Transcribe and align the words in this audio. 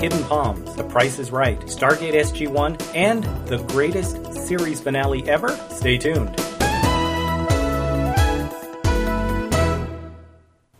Hidden 0.00 0.24
Palms, 0.24 0.74
The 0.76 0.84
Price 0.84 1.18
is 1.18 1.30
Right, 1.30 1.60
Stargate 1.66 2.14
SG1, 2.14 2.94
and 2.94 3.22
the 3.46 3.58
greatest 3.64 4.32
series 4.32 4.80
finale 4.80 5.28
ever? 5.28 5.50
Stay 5.68 5.98
tuned. 5.98 6.34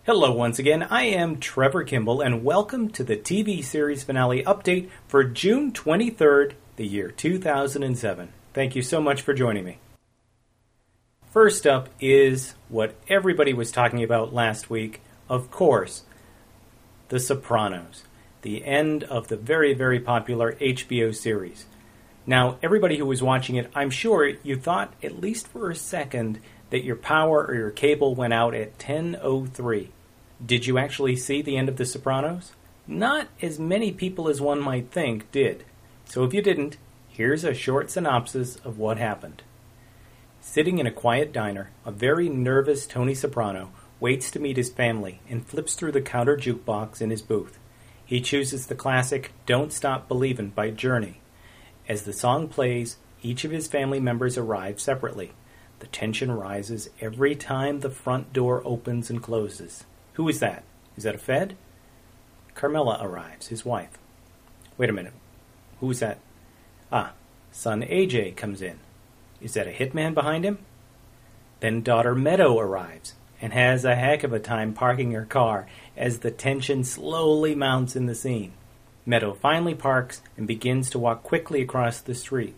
Hello, 0.05 0.33
once 0.33 0.59
again. 0.59 0.85
I 0.85 1.03
am 1.03 1.39
Trevor 1.39 1.85
Kimball, 1.85 2.23
and 2.23 2.43
welcome 2.43 2.89
to 2.93 3.05
the 3.05 3.19
TV 3.19 3.63
series 3.63 4.03
finale 4.03 4.43
update 4.45 4.89
for 5.07 5.23
June 5.23 5.71
23rd, 5.71 6.55
the 6.77 6.87
year 6.87 7.11
2007. 7.11 8.33
Thank 8.55 8.75
you 8.75 8.81
so 8.81 9.03
much 9.03 9.21
for 9.21 9.35
joining 9.35 9.67
me. 9.67 9.81
First 11.31 11.67
up 11.67 11.91
is 12.01 12.55
what 12.71 12.95
everybody 13.07 13.53
was 13.53 13.71
talking 13.71 14.03
about 14.03 14.33
last 14.33 14.71
week, 14.71 15.03
of 15.29 15.51
course, 15.51 16.05
The 17.09 17.21
Sopranos, 17.21 18.05
the 18.43 18.65
end 18.65 19.05
of 19.05 19.29
the 19.29 19.37
very, 19.37 19.75
very 19.75 20.01
popular 20.01 20.53
HBO 20.55 21.15
series. 21.15 21.67
Now, 22.27 22.59
everybody 22.63 22.97
who 22.99 23.07
was 23.07 23.23
watching 23.23 23.57
it, 23.57 23.71
I'm 23.75 23.91
sure 23.91 24.27
you 24.43 24.57
thought, 24.57 24.95
at 25.03 25.21
least 25.21 25.49
for 25.49 25.71
a 25.71 25.75
second, 25.75 26.41
that 26.71 26.85
your 26.85 26.97
power 26.97 27.45
or 27.45 27.55
your 27.55 27.71
cable 27.71 28.15
went 28.15 28.33
out 28.33 28.55
at 28.55 28.79
10:03. 28.79 29.89
Did 30.45 30.67
you 30.67 30.79
actually 30.79 31.17
see 31.17 31.43
the 31.43 31.57
end 31.57 31.69
of 31.69 31.77
The 31.77 31.85
Sopranos? 31.85 32.53
Not 32.87 33.29
as 33.43 33.59
many 33.59 33.93
people 33.93 34.29
as 34.29 34.41
one 34.41 34.61
might 34.61 34.91
think 34.91 35.31
did. 35.33 35.65
So 36.07 36.25
if 36.25 36.33
you 36.35 36.43
didn't, 36.43 36.77
here's 37.09 37.45
a 37.45 37.55
short 37.55 37.91
synopsis 37.91 38.57
of 38.57 38.79
what 38.79 38.99
happened. 38.99 39.43
Sitting 40.41 40.79
in 40.79 40.87
a 40.87 40.91
quiet 40.91 41.33
diner, 41.33 41.71
a 41.85 41.93
very 41.93 42.29
nervous 42.29 42.87
Tony 42.87 43.15
Soprano 43.15 43.71
waits 44.01 44.31
to 44.31 44.41
meet 44.41 44.57
his 44.57 44.71
family 44.71 45.21
and 45.29 45.47
flips 45.47 45.75
through 45.75 45.93
the 45.93 46.01
counter 46.01 46.37
jukebox 46.37 47.01
in 47.01 47.11
his 47.11 47.23
booth. 47.23 47.60
He 48.11 48.21
chooses 48.21 48.67
the 48.67 48.75
classic 48.75 49.31
Don't 49.47 49.73
Stop 49.73 50.09
Believin' 50.09 50.49
by 50.49 50.71
Journey. 50.71 51.21
As 51.89 52.03
the 52.03 52.13
song 52.13 52.49
plays, 52.49 52.97
each 53.23 53.45
of 53.45 53.53
his 53.53 53.69
family 53.69 54.01
members 54.01 54.37
arrive 54.37 54.81
separately. 54.81 55.31
The 55.79 55.87
tension 55.87 56.33
rises 56.33 56.91
every 57.01 57.37
time 57.37 57.79
the 57.79 57.89
front 57.89 58.33
door 58.33 58.63
opens 58.65 59.11
and 59.11 59.23
closes. 59.23 59.85
Who 60.15 60.29
is 60.29 60.41
that? 60.41 60.65
Is 60.97 61.05
that 61.05 61.15
a 61.15 61.19
Fed? 61.19 61.57
Carmela 62.57 62.99
arrives, 63.01 63.47
his 63.47 63.65
wife. 63.65 63.97
Wait 64.77 64.91
a 64.91 64.93
minute. 64.93 65.15
Who 65.79 65.89
is 65.89 66.01
that? 66.01 66.19
Ah, 66.91 67.13
son 67.53 67.83
AJ 67.83 68.35
comes 68.35 68.61
in. 68.61 68.81
Is 69.41 69.55
that 69.55 69.69
a 69.69 69.71
hitman 69.71 70.15
behind 70.15 70.45
him? 70.45 70.59
Then 71.61 71.81
daughter 71.81 72.17
Meadow 72.17 72.59
arrives 72.59 73.15
and 73.41 73.53
has 73.53 73.85
a 73.85 73.95
heck 73.95 74.23
of 74.23 74.33
a 74.33 74.39
time 74.39 74.73
parking 74.73 75.13
her 75.13 75.25
car 75.25 75.67
as 75.97 76.19
the 76.19 76.31
tension 76.31 76.85
slowly 76.85 77.55
mounts 77.55 77.97
in 77.97 78.07
the 78.07 78.15
scene. 78.15 78.53
Meadow 79.07 79.35
finally 79.35 79.75
parks 79.75 80.21
and 80.37 80.47
begins 80.47 80.91
to 80.91 80.99
walk 80.99 81.23
quickly 81.23 81.63
across 81.63 82.01
the 82.01 82.15
street. 82.15 82.55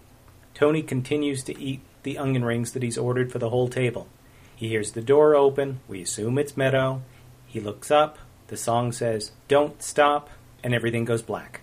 Tony 0.54 0.82
continues 0.82 1.42
to 1.44 1.58
eat 1.58 1.80
the 2.02 2.18
onion 2.18 2.44
rings 2.44 2.72
that 2.72 2.82
he's 2.82 2.98
ordered 2.98 3.30
for 3.30 3.38
the 3.38 3.50
whole 3.50 3.68
table. 3.68 4.08
He 4.54 4.68
hears 4.68 4.92
the 4.92 5.02
door 5.02 5.34
open. 5.34 5.80
We 5.88 6.02
assume 6.02 6.38
it's 6.38 6.56
Meadow. 6.56 7.02
He 7.46 7.60
looks 7.60 7.90
up, 7.90 8.18
the 8.48 8.56
song 8.56 8.92
says, 8.92 9.32
Don't 9.48 9.82
stop, 9.82 10.30
and 10.62 10.74
everything 10.74 11.04
goes 11.04 11.22
black. 11.22 11.62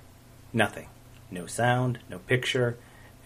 Nothing. 0.54 0.88
No 1.32 1.46
sound, 1.46 2.00
no 2.10 2.20
picture, 2.20 2.78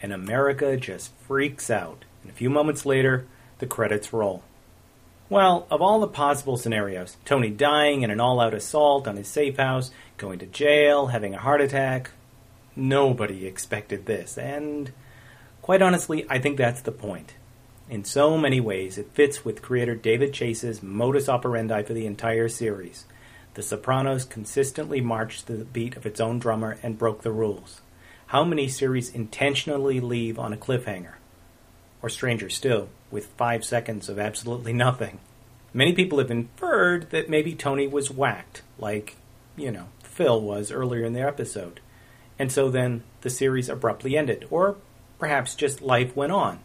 and 0.02 0.12
America 0.12 0.76
just 0.76 1.12
freaks 1.26 1.70
out. 1.70 2.04
And 2.22 2.32
a 2.32 2.36
few 2.36 2.50
moments 2.50 2.86
later, 2.86 3.26
the 3.60 3.68
credits 3.68 4.12
roll. 4.12 4.44
Well, 5.34 5.66
of 5.72 5.82
all 5.82 6.00
the 6.00 6.08
possible 6.08 6.58
scenarios, 6.58 7.18
Tony 7.26 7.50
dying 7.50 8.04
in 8.04 8.12
an 8.12 8.20
all 8.20 8.40
out 8.40 8.54
assault 8.54 9.08
on 9.08 9.16
his 9.16 9.28
safe 9.28 9.58
house, 9.58 9.90
going 10.18 10.38
to 10.38 10.46
jail, 10.46 11.08
having 11.08 11.34
a 11.34 11.40
heart 11.40 11.60
attack, 11.60 12.12
nobody 12.76 13.48
expected 13.48 14.06
this. 14.06 14.38
And 14.38 14.92
quite 15.64 15.82
honestly, 15.82 16.24
I 16.30 16.38
think 16.38 16.58
that's 16.58 16.82
the 16.82 16.92
point. 16.92 17.34
In 17.90 18.04
so 18.04 18.38
many 18.38 18.60
ways, 18.60 19.00
it 19.00 19.16
fits 19.16 19.44
with 19.44 19.64
creator 19.64 19.96
David 19.96 20.36
Chase's 20.36 20.84
modus 20.84 21.28
operandi 21.28 21.82
for 21.82 21.94
the 21.94 22.06
entire 22.06 22.48
series. 22.48 23.06
The 23.56 23.64
Sopranos 23.64 24.26
consistently 24.26 25.02
marched 25.02 25.48
to 25.48 25.58
the 25.58 25.66
beat 25.66 25.98
of 25.98 26.06
its 26.06 26.20
own 26.20 26.38
drummer 26.38 26.78
and 26.84 26.96
broke 26.96 27.24
the 27.24 27.32
rules. 27.32 27.82
How 28.28 28.44
many 28.44 28.68
series 28.68 29.10
intentionally 29.10 30.00
leave 30.00 30.38
on 30.38 30.54
a 30.54 30.58
cliffhanger? 30.58 31.14
Or 32.04 32.10
stranger 32.10 32.50
still, 32.50 32.90
with 33.10 33.28
five 33.38 33.66
seconds 33.66 34.10
of 34.10 34.20
absolutely 34.20 34.74
nothing. 34.74 35.20
Many 35.74 35.94
people 35.94 36.20
have 36.20 36.30
inferred 36.30 37.10
that 37.10 37.30
maybe 37.30 37.56
Tony 37.56 37.88
was 37.88 38.12
whacked, 38.12 38.62
like, 38.78 39.16
you 39.56 39.72
know, 39.72 39.88
Phil 40.04 40.40
was 40.40 40.72
earlier 40.72 41.06
in 41.06 41.14
the 41.14 41.22
episode. 41.22 41.80
And 42.38 42.52
so 42.52 42.70
then 42.70 43.04
the 43.22 43.30
series 43.30 43.70
abruptly 43.70 44.18
ended, 44.18 44.46
or 44.52 44.76
perhaps 45.18 45.56
just 45.56 45.82
life 45.82 46.16
went 46.16 46.32
on. 46.32 46.60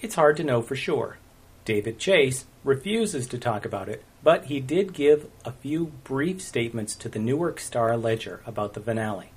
It's 0.00 0.14
hard 0.16 0.36
to 0.38 0.44
know 0.44 0.62
for 0.62 0.74
sure. 0.74 1.18
David 1.64 1.98
Chase 1.98 2.46
refuses 2.64 3.26
to 3.28 3.38
talk 3.38 3.64
about 3.64 3.88
it, 3.88 4.02
but 4.22 4.46
he 4.46 4.58
did 4.58 4.94
give 4.94 5.28
a 5.44 5.52
few 5.52 5.92
brief 6.02 6.40
statements 6.40 6.96
to 6.96 7.08
the 7.08 7.18
Newark 7.18 7.60
Star 7.60 7.96
Ledger 7.96 8.40
about 8.46 8.74
the 8.74 8.80
finale. 8.80 9.32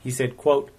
He 0.00 0.10
said, 0.10 0.36
quote, 0.36 0.70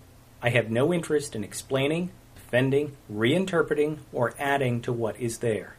I 0.41 0.49
have 0.49 0.71
no 0.71 0.91
interest 0.91 1.35
in 1.35 1.43
explaining, 1.43 2.11
defending, 2.51 2.91
reinterpreting, 3.09 3.97
or 4.11 4.33
adding 4.37 4.81
to 4.81 4.91
what 4.91 5.17
is 5.17 5.37
there. 5.37 5.77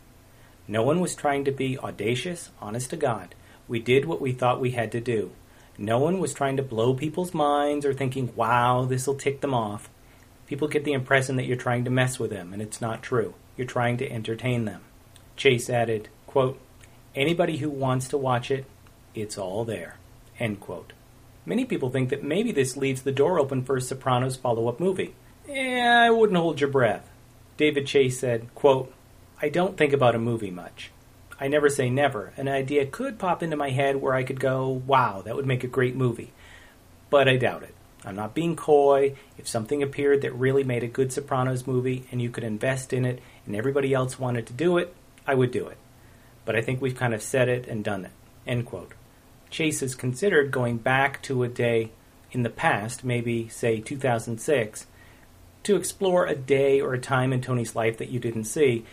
No 0.67 0.83
one 0.83 1.01
was 1.01 1.15
trying 1.15 1.45
to 1.45 1.53
be 1.53 1.79
audacious, 1.79 2.49
honest 2.63 2.89
to 2.91 2.97
God. 2.97 3.35
We 3.69 3.79
did 3.79 4.07
what 4.07 4.23
we 4.23 4.33
thought 4.33 4.59
we 4.59 4.71
had 4.71 4.91
to 4.93 5.01
do. 5.01 5.33
No 5.77 5.99
one 5.99 6.19
was 6.19 6.33
trying 6.33 6.57
to 6.57 6.63
blow 6.63 6.95
people's 6.95 7.35
minds 7.35 7.85
or 7.85 7.93
thinking, 7.93 8.33
wow, 8.35 8.87
this'll 8.87 9.17
tick 9.17 9.43
them 9.43 9.53
off. 9.53 9.91
People 10.47 10.67
get 10.67 10.85
the 10.85 10.95
impression 10.95 11.37
that 11.37 11.45
you're 11.45 11.59
trying 11.59 11.85
to 11.85 11.91
mess 11.91 12.19
with 12.19 12.31
them, 12.31 12.55
and 12.55 12.63
it's 12.63 12.81
not 12.81 13.03
true. 13.03 13.35
You're 13.55 13.67
trying 13.67 13.99
to 13.99 14.11
entertain 14.11 14.65
them. 14.65 14.81
Chase 15.37 15.69
added, 15.69 16.09
quote, 16.27 16.59
Anybody 17.15 17.59
who 17.59 17.69
wants 17.69 18.09
to 18.09 18.17
watch 18.17 18.51
it, 18.51 18.65
it's 19.15 19.37
all 19.37 19.67
there. 19.67 19.97
End 20.39 20.59
quote. 20.59 20.95
Many 21.45 21.67
people 21.67 21.91
think 21.91 22.09
that 22.09 22.25
maybe 22.25 22.51
this 22.51 22.79
leaves 22.79 23.03
the 23.03 23.13
door 23.13 23.39
open 23.39 23.63
for 23.63 23.77
a 23.77 23.81
Sopranos 23.83 24.37
follow 24.37 24.69
up 24.69 24.81
movie. 24.81 25.15
Eh, 25.55 25.81
I 25.81 26.09
wouldn't 26.09 26.39
hold 26.39 26.61
your 26.61 26.71
breath. 26.71 27.11
David 27.59 27.87
Chase 27.87 28.19
said, 28.19 28.49
quote, 28.55 28.91
I 29.41 29.51
don't 29.51 29.77
think 29.77 29.93
about 29.93 30.15
a 30.15 30.19
movie 30.19 30.51
much. 30.51 30.91
I 31.39 31.49
never 31.49 31.69
say 31.69 31.91
never. 31.91 32.33
An 32.39 32.49
idea 32.49 32.87
could 32.87 33.19
pop 33.19 33.43
into 33.43 33.57
my 33.57 33.69
head 33.69 33.97
where 33.97 34.15
I 34.15 34.23
could 34.23 34.41
go, 34.41 34.69
wow, 34.71 35.21
that 35.23 35.37
would 35.37 35.47
make 35.47 35.63
a 35.63 35.69
great 35.69 35.95
movie. 35.95 36.33
But 37.11 37.29
I 37.29 37.37
doubt 37.37 37.65
it. 37.65 37.75
I'm 38.03 38.17
not 38.17 38.35
being 38.35 38.57
coy. 38.57 39.15
If 39.37 39.47
something 39.47 39.83
appeared 39.83 40.23
that 40.23 40.33
really 40.33 40.65
made 40.65 40.83
a 40.83 40.89
good 40.89 41.13
Sopranos 41.13 41.67
movie 41.67 42.07
and 42.11 42.23
you 42.23 42.31
could 42.31 42.45
invest 42.45 42.95
in 42.95 43.05
it 43.05 43.21
and 43.45 43.55
everybody 43.55 43.93
else 43.93 44.19
wanted 44.19 44.47
to 44.47 44.55
do 44.55 44.79
it, 44.79 44.95
I 45.27 45.35
would 45.35 45.51
do 45.51 45.69
it. 45.69 45.77
But 46.47 46.57
I 46.57 46.63
think 46.63 46.81
we've 46.81 46.97
kind 46.97 47.13
of 47.13 47.23
said 47.23 47.51
it 47.51 47.69
and 47.69 47.85
done 47.85 48.07
it. 48.07 48.13
End 48.47 48.65
quote. 48.65 48.93
Chase 49.51 49.81
has 49.81 49.95
considered 49.95 50.51
going 50.51 50.79
back 50.79 51.21
to 51.25 51.43
a 51.43 51.49
day 51.49 51.91
in 52.31 52.43
the 52.43 52.51
past, 52.51 53.05
maybe, 53.05 53.49
say, 53.49 53.81
2006, 53.81 54.87
to 55.65 55.77
explore 55.77 56.27
a 56.27 56.35
day 56.35 56.81
or 56.81 56.95
a 56.95 56.99
time 56.99 57.33
in 57.33 57.41
Tony's 57.41 57.77
life 57.77 57.99
that 57.99 58.11
you 58.11 58.19
didn't 58.19 58.45
see. 58.45 58.85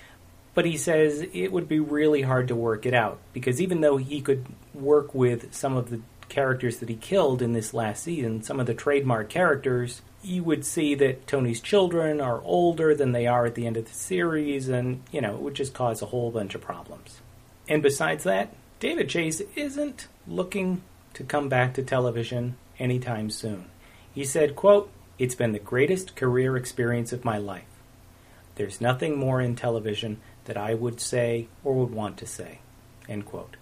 But 0.54 0.66
he 0.66 0.78
says 0.78 1.26
it 1.34 1.52
would 1.52 1.68
be 1.68 1.80
really 1.80 2.24
hard 2.24 2.48
to 2.50 2.56
work 2.56 2.86
it 2.86 2.94
out 2.94 3.20
because 3.34 3.62
even 3.62 3.82
though 3.82 3.98
he 3.98 4.22
could 4.22 4.46
work 4.74 5.14
with 5.14 5.54
some 5.54 5.78
of 5.78 5.90
the 5.90 6.02
characters 6.28 6.78
that 6.78 6.90
he 6.90 6.96
killed 6.96 7.42
in 7.42 7.54
this 7.54 7.74
last 7.74 8.04
season, 8.04 8.44
some 8.44 8.60
of 8.60 8.66
the 8.66 8.74
trademark 8.74 9.30
characters, 9.30 10.02
you 10.22 10.44
would 10.44 10.66
see 10.66 10.96
that 10.96 11.28
Tony's 11.28 11.62
children 11.62 12.22
are 12.22 12.42
older 12.44 12.94
than 12.94 13.12
they 13.12 13.26
are 13.28 13.46
at 13.46 13.56
the 13.56 13.66
end 13.66 13.78
of 13.78 13.86
the 13.86 13.94
series, 13.94 14.68
and, 14.68 15.02
you 15.12 15.22
know, 15.22 15.34
it 15.34 15.42
would 15.42 15.56
just 15.56 15.74
cause 15.74 16.02
a 16.02 16.08
whole 16.08 16.30
bunch 16.32 16.56
of 16.56 16.62
problems. 16.62 17.20
And 17.68 17.82
besides 17.82 18.24
that, 18.26 18.54
David 18.80 19.10
Chase 19.10 19.42
isn't 19.56 20.08
looking 20.28 20.82
to 21.14 21.24
come 21.24 21.50
back 21.50 21.74
to 21.74 21.84
television 21.84 22.58
anytime 22.78 23.30
soon. 23.30 23.66
He 24.14 24.26
said, 24.26 24.56
quote, 24.56 24.92
It's 25.20 25.36
been 25.36 25.52
the 25.52 25.60
greatest 25.60 26.16
career 26.16 26.56
experience 26.56 27.12
of 27.12 27.26
my 27.26 27.38
life. 27.38 27.66
There's 28.56 28.80
nothing 28.80 29.18
more 29.18 29.42
in 29.42 29.56
television 29.58 30.22
that 30.46 30.56
I 30.56 30.74
would 30.74 31.02
say 31.02 31.50
or 31.62 31.74
would 31.76 31.92
want 31.92 32.18
to 32.20 32.26
say. 32.26 32.60
End 33.10 33.26
quote. 33.26 33.58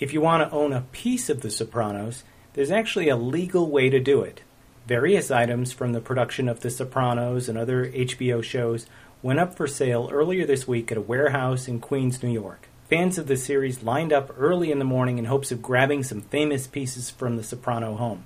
If 0.00 0.14
you 0.14 0.22
want 0.22 0.48
to 0.48 0.56
own 0.56 0.72
a 0.72 0.86
piece 0.90 1.28
of 1.28 1.42
The 1.42 1.50
Sopranos, 1.50 2.24
there's 2.54 2.70
actually 2.70 3.10
a 3.10 3.16
legal 3.16 3.70
way 3.70 3.90
to 3.90 4.00
do 4.00 4.22
it. 4.22 4.40
Various 4.86 5.30
items 5.30 5.70
from 5.70 5.92
the 5.92 6.00
production 6.00 6.48
of 6.48 6.60
The 6.60 6.70
Sopranos 6.70 7.50
and 7.50 7.58
other 7.58 7.86
HBO 7.86 8.42
shows 8.42 8.86
went 9.22 9.40
up 9.40 9.54
for 9.54 9.66
sale 9.66 10.08
earlier 10.10 10.46
this 10.46 10.66
week 10.66 10.90
at 10.90 10.96
a 10.96 11.02
warehouse 11.02 11.68
in 11.68 11.78
Queens, 11.78 12.22
New 12.22 12.30
York. 12.32 12.68
Fans 12.88 13.18
of 13.18 13.26
the 13.26 13.36
series 13.36 13.82
lined 13.82 14.14
up 14.14 14.32
early 14.38 14.72
in 14.72 14.78
the 14.78 14.84
morning 14.86 15.18
in 15.18 15.26
hopes 15.26 15.52
of 15.52 15.60
grabbing 15.60 16.02
some 16.02 16.22
famous 16.22 16.66
pieces 16.66 17.10
from 17.10 17.36
the 17.36 17.44
Soprano 17.44 17.96
home. 17.96 18.24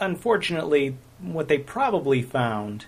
Unfortunately, 0.00 0.96
what 1.20 1.48
they 1.48 1.58
probably 1.58 2.22
found 2.22 2.86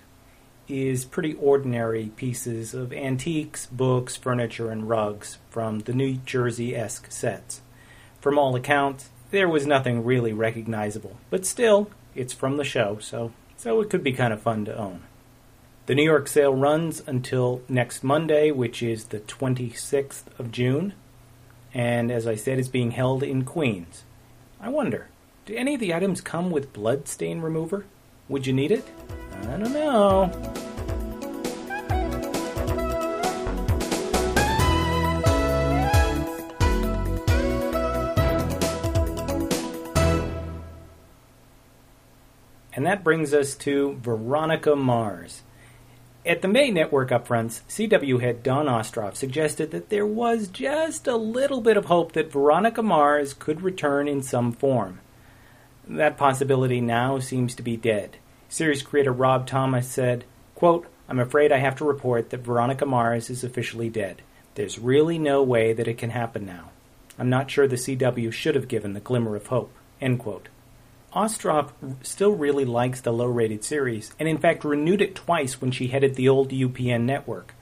is 0.67 1.05
pretty 1.05 1.35
ordinary 1.35 2.07
pieces 2.17 2.73
of 2.73 2.93
antiques, 2.93 3.67
books, 3.67 4.17
furniture, 4.17 4.71
and 4.71 4.89
rugs 4.89 5.39
from 5.51 5.81
the 5.81 5.93
New 5.93 6.15
Jersey 6.25 6.75
esque 6.75 7.13
sets. 7.13 7.61
From 8.21 8.39
all 8.39 8.57
accounts, 8.57 9.11
there 9.31 9.49
was 9.49 9.67
nothing 9.67 10.05
really 10.05 10.33
recognizable, 10.33 11.19
but 11.29 11.45
still, 11.45 11.91
it's 12.15 12.33
from 12.33 12.57
the 12.57 12.65
show, 12.65 12.99
so 13.01 13.33
so 13.57 13.81
it 13.81 13.91
could 13.91 14.03
be 14.03 14.13
kind 14.13 14.33
of 14.33 14.41
fun 14.41 14.65
to 14.65 14.77
own. 14.77 15.03
The 15.87 15.95
New 15.95 16.05
York 16.05 16.29
sale 16.29 16.55
runs 16.55 17.03
until 17.07 17.63
next 17.69 18.03
Monday, 18.03 18.51
which 18.51 18.83
is 18.83 19.07
the 19.07 19.21
26th 19.21 20.25
of 20.39 20.51
June, 20.51 20.95
and 21.75 22.11
as 22.11 22.27
I 22.27 22.37
said, 22.37 22.59
is 22.59 22.69
being 22.69 22.93
held 22.93 23.23
in 23.23 23.45
Queens. 23.45 24.05
I 24.61 24.69
wonder, 24.69 25.09
do 25.45 25.57
any 25.57 25.75
of 25.75 25.81
the 25.81 25.93
items 25.93 26.21
come 26.21 26.51
with 26.51 26.73
blood 26.73 27.09
stain 27.09 27.41
remover? 27.41 27.85
Would 28.29 28.47
you 28.47 28.53
need 28.53 28.71
it? 28.71 28.87
I 29.43 29.57
don't 29.57 29.73
know. 29.73 30.31
And 42.75 42.87
that 42.87 43.05
brings 43.05 43.35
us 43.35 43.55
to 43.57 43.99
Veronica 44.01 44.77
Mars. 44.77 45.43
At 46.25 46.41
the 46.41 46.49
May 46.49 46.71
Network 46.71 47.11
upfronts, 47.11 47.63
CW 47.69 48.21
head 48.21 48.45
Dawn 48.45 48.67
Ostroff 48.67 49.17
suggested 49.17 49.73
that 49.73 49.89
there 49.89 50.07
was 50.07 50.47
just 50.47 51.09
a 51.09 51.17
little 51.17 51.61
bit 51.61 51.77
of 51.77 51.87
hope 51.87 52.13
that 52.13 52.31
Veronica 52.31 52.83
Mars 52.83 53.35
could 53.35 53.61
return 53.61 54.07
in 54.07 54.23
some 54.23 54.53
form. 54.53 55.01
That 55.89 56.17
possibility 56.17 56.81
now 56.81 57.19
seems 57.19 57.55
to 57.57 57.63
be 57.63 57.77
dead. 57.77 58.17
Series 58.49 58.83
creator 58.83 59.13
Rob 59.13 59.47
Thomas 59.47 59.89
said, 59.89 60.25
quote, 60.55 60.87
I'm 61.09 61.19
afraid 61.19 61.53
I 61.53 61.59
have 61.59 61.77
to 61.77 61.85
report 61.85 62.31
that 62.31 62.45
Veronica 62.45 62.87
Mars 62.87 63.29
is 63.31 63.43
officially 63.45 63.91
dead. 63.91 64.23
There's 64.55 64.79
really 64.79 65.19
no 65.19 65.43
way 65.43 65.73
that 65.73 65.89
it 65.89 65.99
can 65.99 66.11
happen 66.11 66.47
now. 66.47 66.71
I'm 67.19 67.31
not 67.31 67.51
sure 67.51 67.67
the 67.67 67.77
CW 67.77 68.33
should 68.33 68.55
have 68.55 68.69
given 68.69 68.93
the 68.93 69.01
glimmer 69.01 69.37
of 69.37 69.47
hope. 69.47 69.73
End 70.01 70.19
quote. 70.19 70.49
Ostroff 71.15 71.73
still 72.03 72.33
really 72.33 72.65
likes 72.65 73.01
the 73.01 73.13
low 73.13 73.27
rated 73.27 73.65
series, 73.65 74.13
and 74.19 74.29
in 74.29 74.39
fact 74.39 74.65
renewed 74.65 75.03
it 75.03 75.15
twice 75.15 75.61
when 75.61 75.71
she 75.71 75.89
headed 75.89 76.15
the 76.15 76.29
old 76.29 76.51
UPN 76.51 77.03
network. 77.03 77.55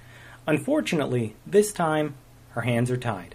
Unfortunately, 0.46 1.34
this 1.46 1.72
time, 1.72 2.14
her 2.50 2.62
hands 2.62 2.90
are 2.90 2.96
tied. 2.96 3.34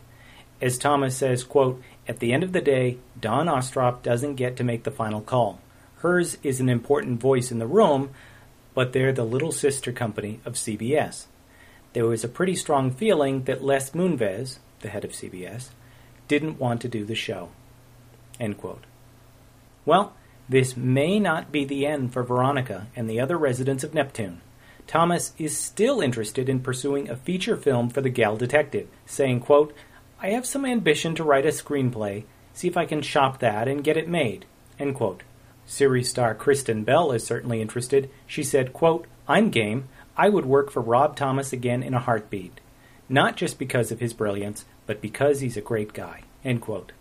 As 0.62 0.78
Thomas 0.78 1.18
says, 1.18 1.44
quote, 1.44 1.82
At 2.08 2.20
the 2.20 2.34
end 2.34 2.44
of 2.44 2.52
the 2.52 2.62
day, 2.62 2.98
Dawn 3.20 3.48
Ostroff 3.48 4.04
doesn't 4.04 4.36
get 4.36 4.56
to 4.58 4.64
make 4.64 4.84
the 4.84 4.92
final 4.92 5.22
call. 5.22 5.60
Hers 5.98 6.38
is 6.44 6.60
an 6.60 6.70
important 6.70 7.20
voice 7.20 7.52
in 7.52 7.60
the 7.60 7.66
room, 7.66 8.12
but 8.74 8.94
they're 8.94 9.14
the 9.14 9.24
little 9.24 9.52
sister 9.52 9.92
company 9.92 10.40
of 10.46 10.54
CBS. 10.54 11.26
There 11.94 12.06
was 12.06 12.24
a 12.24 12.30
pretty 12.30 12.56
strong 12.56 12.92
feeling 12.92 13.44
that 13.44 13.64
Les 13.64 13.92
Moonves, 13.92 14.60
the 14.82 14.90
head 14.90 15.06
of 15.06 15.12
CBS, 15.12 15.70
didn't 16.28 16.60
want 16.60 16.82
to 16.82 16.88
do 16.88 17.06
the 17.06 17.16
show. 17.16 17.50
End 18.40 18.58
quote. 18.58 18.84
Well, 19.86 20.14
this 20.48 20.76
may 20.76 21.20
not 21.20 21.52
be 21.52 21.66
the 21.66 21.86
end 21.88 22.14
for 22.14 22.24
Veronica 22.24 22.88
and 22.96 23.10
the 23.10 23.20
other 23.20 23.38
residents 23.38 23.84
of 23.84 23.94
Neptune. 23.94 24.42
Thomas 24.88 25.34
is 25.38 25.58
still 25.58 26.02
interested 26.02 26.50
in 26.50 26.60
pursuing 26.60 27.10
a 27.10 27.16
feature 27.16 27.58
film 27.58 27.90
for 27.90 28.02
the 28.02 28.10
Gal 28.10 28.38
Detective, 28.38 28.88
saying, 29.06 29.40
quote, 29.40 29.74
I 30.22 30.30
have 30.30 30.46
some 30.46 30.66
ambition 30.66 31.16
to 31.16 31.24
write 31.24 31.46
a 31.46 31.50
screenplay, 31.50 32.24
see 32.54 32.68
if 32.68 32.78
I 32.78 32.86
can 32.86 33.02
shop 33.02 33.40
that 33.40 33.68
and 33.68 33.84
get 33.84 33.98
it 33.98 34.08
made. 34.08 34.46
End 34.80 34.96
quote. 34.96 35.24
Series 35.66 36.10
star 36.10 36.36
Kristen 36.36 36.84
Bell 36.84 37.12
is 37.12 37.26
certainly 37.26 37.62
interested. 37.62 38.10
She 38.28 38.44
said, 38.44 38.74
quote, 38.74 39.08
I'm 39.28 39.50
game. 39.50 39.90
I 40.16 40.30
would 40.30 40.46
work 40.46 40.72
for 40.72 40.82
Rob 40.82 41.16
Thomas 41.16 41.52
again 41.52 41.84
in 41.84 41.94
a 41.94 42.00
heartbeat. 42.00 42.60
Not 43.10 43.36
just 43.36 43.60
because 43.60 43.92
of 43.92 44.00
his 44.00 44.14
brilliance, 44.14 44.66
but 44.86 45.02
because 45.02 45.42
he's 45.42 45.58
a 45.58 45.62
great 45.62 45.94
guy. 45.94 46.22
End 46.44 46.62
quote. 46.62 46.92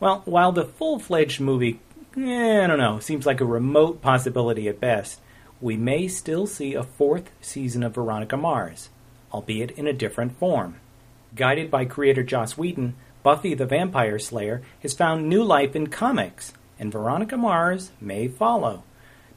Well, 0.00 0.22
while 0.24 0.52
the 0.52 0.64
full 0.64 0.98
fledged 0.98 1.40
movie 1.40 1.80
eh, 2.16 2.64
I 2.64 2.66
don't 2.66 2.78
know, 2.78 2.98
seems 2.98 3.26
like 3.26 3.40
a 3.40 3.46
remote 3.46 4.02
possibility 4.02 4.68
at 4.68 4.80
best, 4.80 5.20
we 5.60 5.76
may 5.76 6.08
still 6.08 6.46
see 6.46 6.74
a 6.74 6.82
fourth 6.82 7.30
season 7.40 7.82
of 7.82 7.94
Veronica 7.94 8.36
Mars, 8.36 8.88
albeit 9.32 9.70
in 9.72 9.86
a 9.86 9.92
different 9.92 10.36
form. 10.38 10.76
Guided 11.34 11.70
by 11.70 11.84
creator 11.84 12.22
Joss 12.22 12.58
Whedon, 12.58 12.94
Buffy 13.22 13.54
the 13.54 13.66
Vampire 13.66 14.18
Slayer 14.18 14.62
has 14.80 14.94
found 14.94 15.28
new 15.28 15.42
life 15.42 15.74
in 15.76 15.86
comics, 15.86 16.52
and 16.78 16.92
Veronica 16.92 17.36
Mars 17.36 17.92
may 18.00 18.28
follow. 18.28 18.82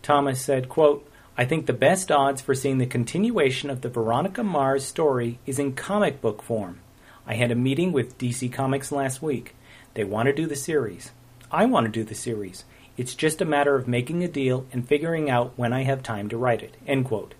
Thomas 0.01 0.41
said, 0.41 0.67
quote, 0.69 1.09
I 1.37 1.45
think 1.45 1.65
the 1.65 1.73
best 1.73 2.11
odds 2.11 2.41
for 2.41 2.55
seeing 2.55 2.77
the 2.77 2.85
continuation 2.85 3.69
of 3.69 3.81
the 3.81 3.89
Veronica 3.89 4.43
Mars 4.43 4.85
story 4.85 5.39
is 5.45 5.59
in 5.59 5.73
comic 5.73 6.21
book 6.21 6.41
form. 6.41 6.79
I 7.27 7.35
had 7.35 7.51
a 7.51 7.55
meeting 7.55 7.91
with 7.91 8.17
DC 8.17 8.51
Comics 8.51 8.91
last 8.91 9.21
week. 9.21 9.55
They 9.93 10.03
want 10.03 10.27
to 10.27 10.33
do 10.33 10.47
the 10.47 10.55
series. 10.55 11.11
I 11.51 11.65
want 11.65 11.85
to 11.85 11.91
do 11.91 12.03
the 12.03 12.15
series. 12.15 12.65
It's 12.97 13.15
just 13.15 13.41
a 13.41 13.45
matter 13.45 13.75
of 13.75 13.87
making 13.87 14.23
a 14.23 14.27
deal 14.27 14.65
and 14.71 14.87
figuring 14.87 15.29
out 15.29 15.53
when 15.55 15.73
I 15.73 15.83
have 15.83 16.03
time 16.03 16.29
to 16.29 16.37
write 16.37 16.61
it. 16.61 16.75
End 16.87 17.05
quote. 17.05 17.33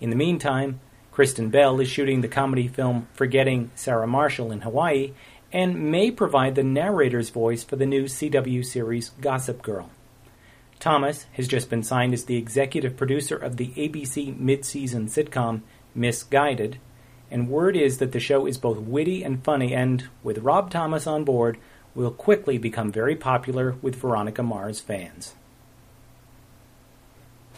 In 0.00 0.10
the 0.10 0.16
meantime, 0.16 0.80
Kristen 1.12 1.50
Bell 1.50 1.78
is 1.78 1.88
shooting 1.88 2.22
the 2.22 2.28
comedy 2.28 2.68
film 2.68 3.06
Forgetting 3.12 3.70
Sarah 3.74 4.06
Marshall 4.06 4.50
in 4.50 4.62
Hawaii 4.62 5.12
and 5.52 5.92
may 5.92 6.10
provide 6.10 6.54
the 6.54 6.62
narrator's 6.62 7.28
voice 7.28 7.62
for 7.62 7.76
the 7.76 7.84
new 7.84 8.04
CW 8.04 8.64
series 8.64 9.10
Gossip 9.20 9.60
Girl. 9.60 9.90
Thomas 10.80 11.26
has 11.34 11.46
just 11.46 11.68
been 11.68 11.82
signed 11.82 12.14
as 12.14 12.24
the 12.24 12.38
executive 12.38 12.96
producer 12.96 13.36
of 13.36 13.58
the 13.58 13.68
ABC 13.76 14.36
mid-season 14.38 15.06
sitcom 15.06 15.60
Misguided, 15.94 16.78
and 17.30 17.50
word 17.50 17.76
is 17.76 17.98
that 17.98 18.12
the 18.12 18.18
show 18.18 18.46
is 18.46 18.56
both 18.56 18.78
witty 18.78 19.22
and 19.22 19.44
funny 19.44 19.74
and, 19.74 20.08
with 20.22 20.38
Rob 20.38 20.70
Thomas 20.70 21.06
on 21.06 21.24
board, 21.24 21.58
will 21.94 22.10
quickly 22.10 22.56
become 22.56 22.90
very 22.90 23.14
popular 23.14 23.76
with 23.82 23.96
Veronica 23.96 24.42
Mars 24.42 24.80
fans. 24.80 25.34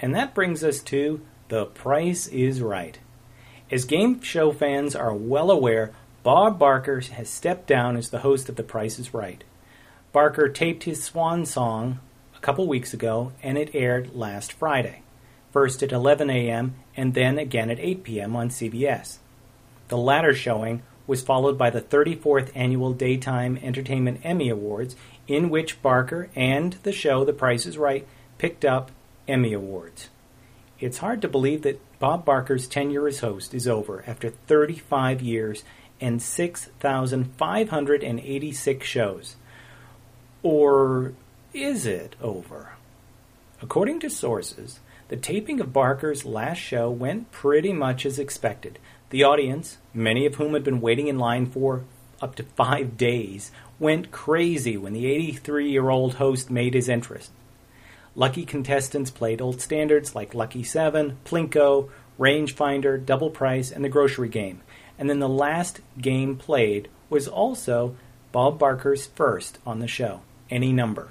And 0.03 0.13
that 0.13 0.35
brings 0.35 0.65
us 0.65 0.81
to 0.81 1.21
The 1.49 1.67
Price 1.67 2.27
is 2.27 2.61
Right. 2.61 2.99
As 3.75 3.85
game 3.85 4.23
show 4.23 4.53
fans 4.53 4.95
are 4.95 5.13
well 5.13 5.51
aware, 5.51 5.91
Bob 6.23 6.61
Barker 6.61 7.01
has 7.01 7.29
stepped 7.29 7.67
down 7.67 7.97
as 7.97 8.09
the 8.11 8.21
host 8.21 8.49
of 8.49 8.55
The 8.55 8.63
Price 8.63 9.01
is 9.01 9.13
Right. 9.13 9.43
Barker 10.13 10.49
taped 10.49 10.85
his 10.85 11.03
swan 11.03 11.45
song 11.45 11.99
a 12.37 12.39
couple 12.39 12.69
weeks 12.69 12.95
ago, 12.95 13.33
and 13.43 13.59
it 13.59 13.75
aired 13.75 14.15
last 14.15 14.53
Friday, 14.53 15.03
first 15.51 15.83
at 15.83 15.91
11 15.91 16.31
a.m. 16.31 16.77
and 16.97 17.15
then 17.15 17.37
again 17.37 17.69
at 17.69 17.81
8 17.81 18.05
p.m. 18.05 18.37
on 18.37 18.49
CBS. 18.49 19.17
The 19.89 19.99
latter 19.99 20.35
showing 20.35 20.85
was 21.09 21.23
followed 21.25 21.59
by 21.59 21.71
the 21.71 21.83
34th 21.83 22.53
Annual 22.55 22.93
Daytime 22.93 23.59
Entertainment 23.61 24.21
Emmy 24.23 24.51
Awards, 24.51 24.95
in 25.27 25.51
which 25.51 25.83
Barker 25.83 26.31
and 26.37 26.75
the 26.85 26.93
show 26.93 27.25
The 27.25 27.33
Price 27.33 27.67
is 27.67 27.77
Right 27.77 28.07
picked 28.39 28.65
up 28.65 28.93
Emmy 29.27 29.53
Awards. 29.53 30.11
It's 30.85 30.99
hard 30.99 31.23
to 31.23 31.29
believe 31.29 31.63
that 31.63 31.81
Bob 31.99 32.27
Barker's 32.27 32.69
tenure 32.69 33.09
as 33.09 33.21
host 33.21 33.55
is 33.55 33.67
over 33.67 34.05
after 34.07 34.29
35 34.29 35.23
years 35.23 35.65
and 35.99 36.21
6,586 36.21 38.87
shows. 38.87 39.37
Or 40.43 41.15
is 41.55 41.87
it 41.87 42.17
over? 42.21 42.73
According 43.63 44.01
to 44.01 44.11
sources, 44.11 44.81
the 45.09 45.17
taping 45.17 45.59
of 45.59 45.73
Barker's 45.73 46.27
last 46.27 46.59
show 46.59 46.91
went 46.91 47.33
pretty 47.33 47.73
much 47.73 48.05
as 48.05 48.19
expected. 48.19 48.79
The 49.09 49.25
audience, 49.25 49.79
many 49.95 50.27
of 50.27 50.35
whom 50.35 50.53
had 50.53 50.65
been 50.65 50.83
waiting 50.83 51.09
in 51.09 51.19
line 51.19 51.47
for 51.47 51.85
up 52.21 52.35
to 52.35 52.43
five 52.43 52.99
days, 52.99 53.51
went 53.79 54.11
crazy 54.11 54.77
when 54.77 54.93
the 54.93 55.07
83 55.07 55.71
year 55.71 55.89
old 55.89 56.17
host 56.17 56.51
made 56.51 56.75
his 56.75 56.91
entrance. 56.91 57.31
Lucky 58.17 58.45
contestants 58.45 59.11
played 59.11 59.41
old 59.41 59.61
standards 59.61 60.15
like 60.15 60.35
Lucky 60.35 60.63
7, 60.63 61.19
Plinko, 61.25 61.91
Rangefinder, 62.19 63.05
Double 63.05 63.31
Price, 63.31 63.73
and 63.73 63.85
the 63.85 63.89
Grocery 63.89 64.29
Game. 64.29 64.61
And 64.99 65.11
then 65.11 65.19
the 65.19 65.29
last 65.29 65.81
game 66.01 66.37
played 66.37 66.89
was 67.11 67.27
also 67.27 67.97
Bob 68.31 68.59
Barker's 68.59 69.07
first 69.07 69.59
on 69.67 69.81
the 69.81 69.89
show, 69.89 70.21
Any 70.49 70.73
Number. 70.73 71.09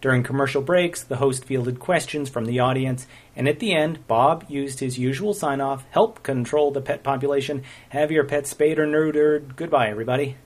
During 0.00 0.22
commercial 0.22 0.62
breaks, 0.62 1.02
the 1.02 1.16
host 1.16 1.44
fielded 1.44 1.80
questions 1.80 2.28
from 2.28 2.44
the 2.44 2.60
audience, 2.60 3.06
and 3.34 3.48
at 3.48 3.58
the 3.58 3.72
end, 3.72 4.06
Bob 4.06 4.44
used 4.48 4.78
his 4.78 4.98
usual 4.98 5.34
sign 5.34 5.60
off 5.60 5.84
help 5.90 6.22
control 6.22 6.70
the 6.70 6.80
pet 6.80 7.02
population, 7.02 7.64
have 7.88 8.12
your 8.12 8.24
pet 8.24 8.46
spayed 8.46 8.78
or 8.78 8.86
neutered, 8.86 9.56
goodbye, 9.56 9.88
everybody. 9.88 10.36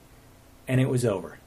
And 0.67 0.81
it 0.81 0.89
was 0.89 1.05
over. 1.05 1.37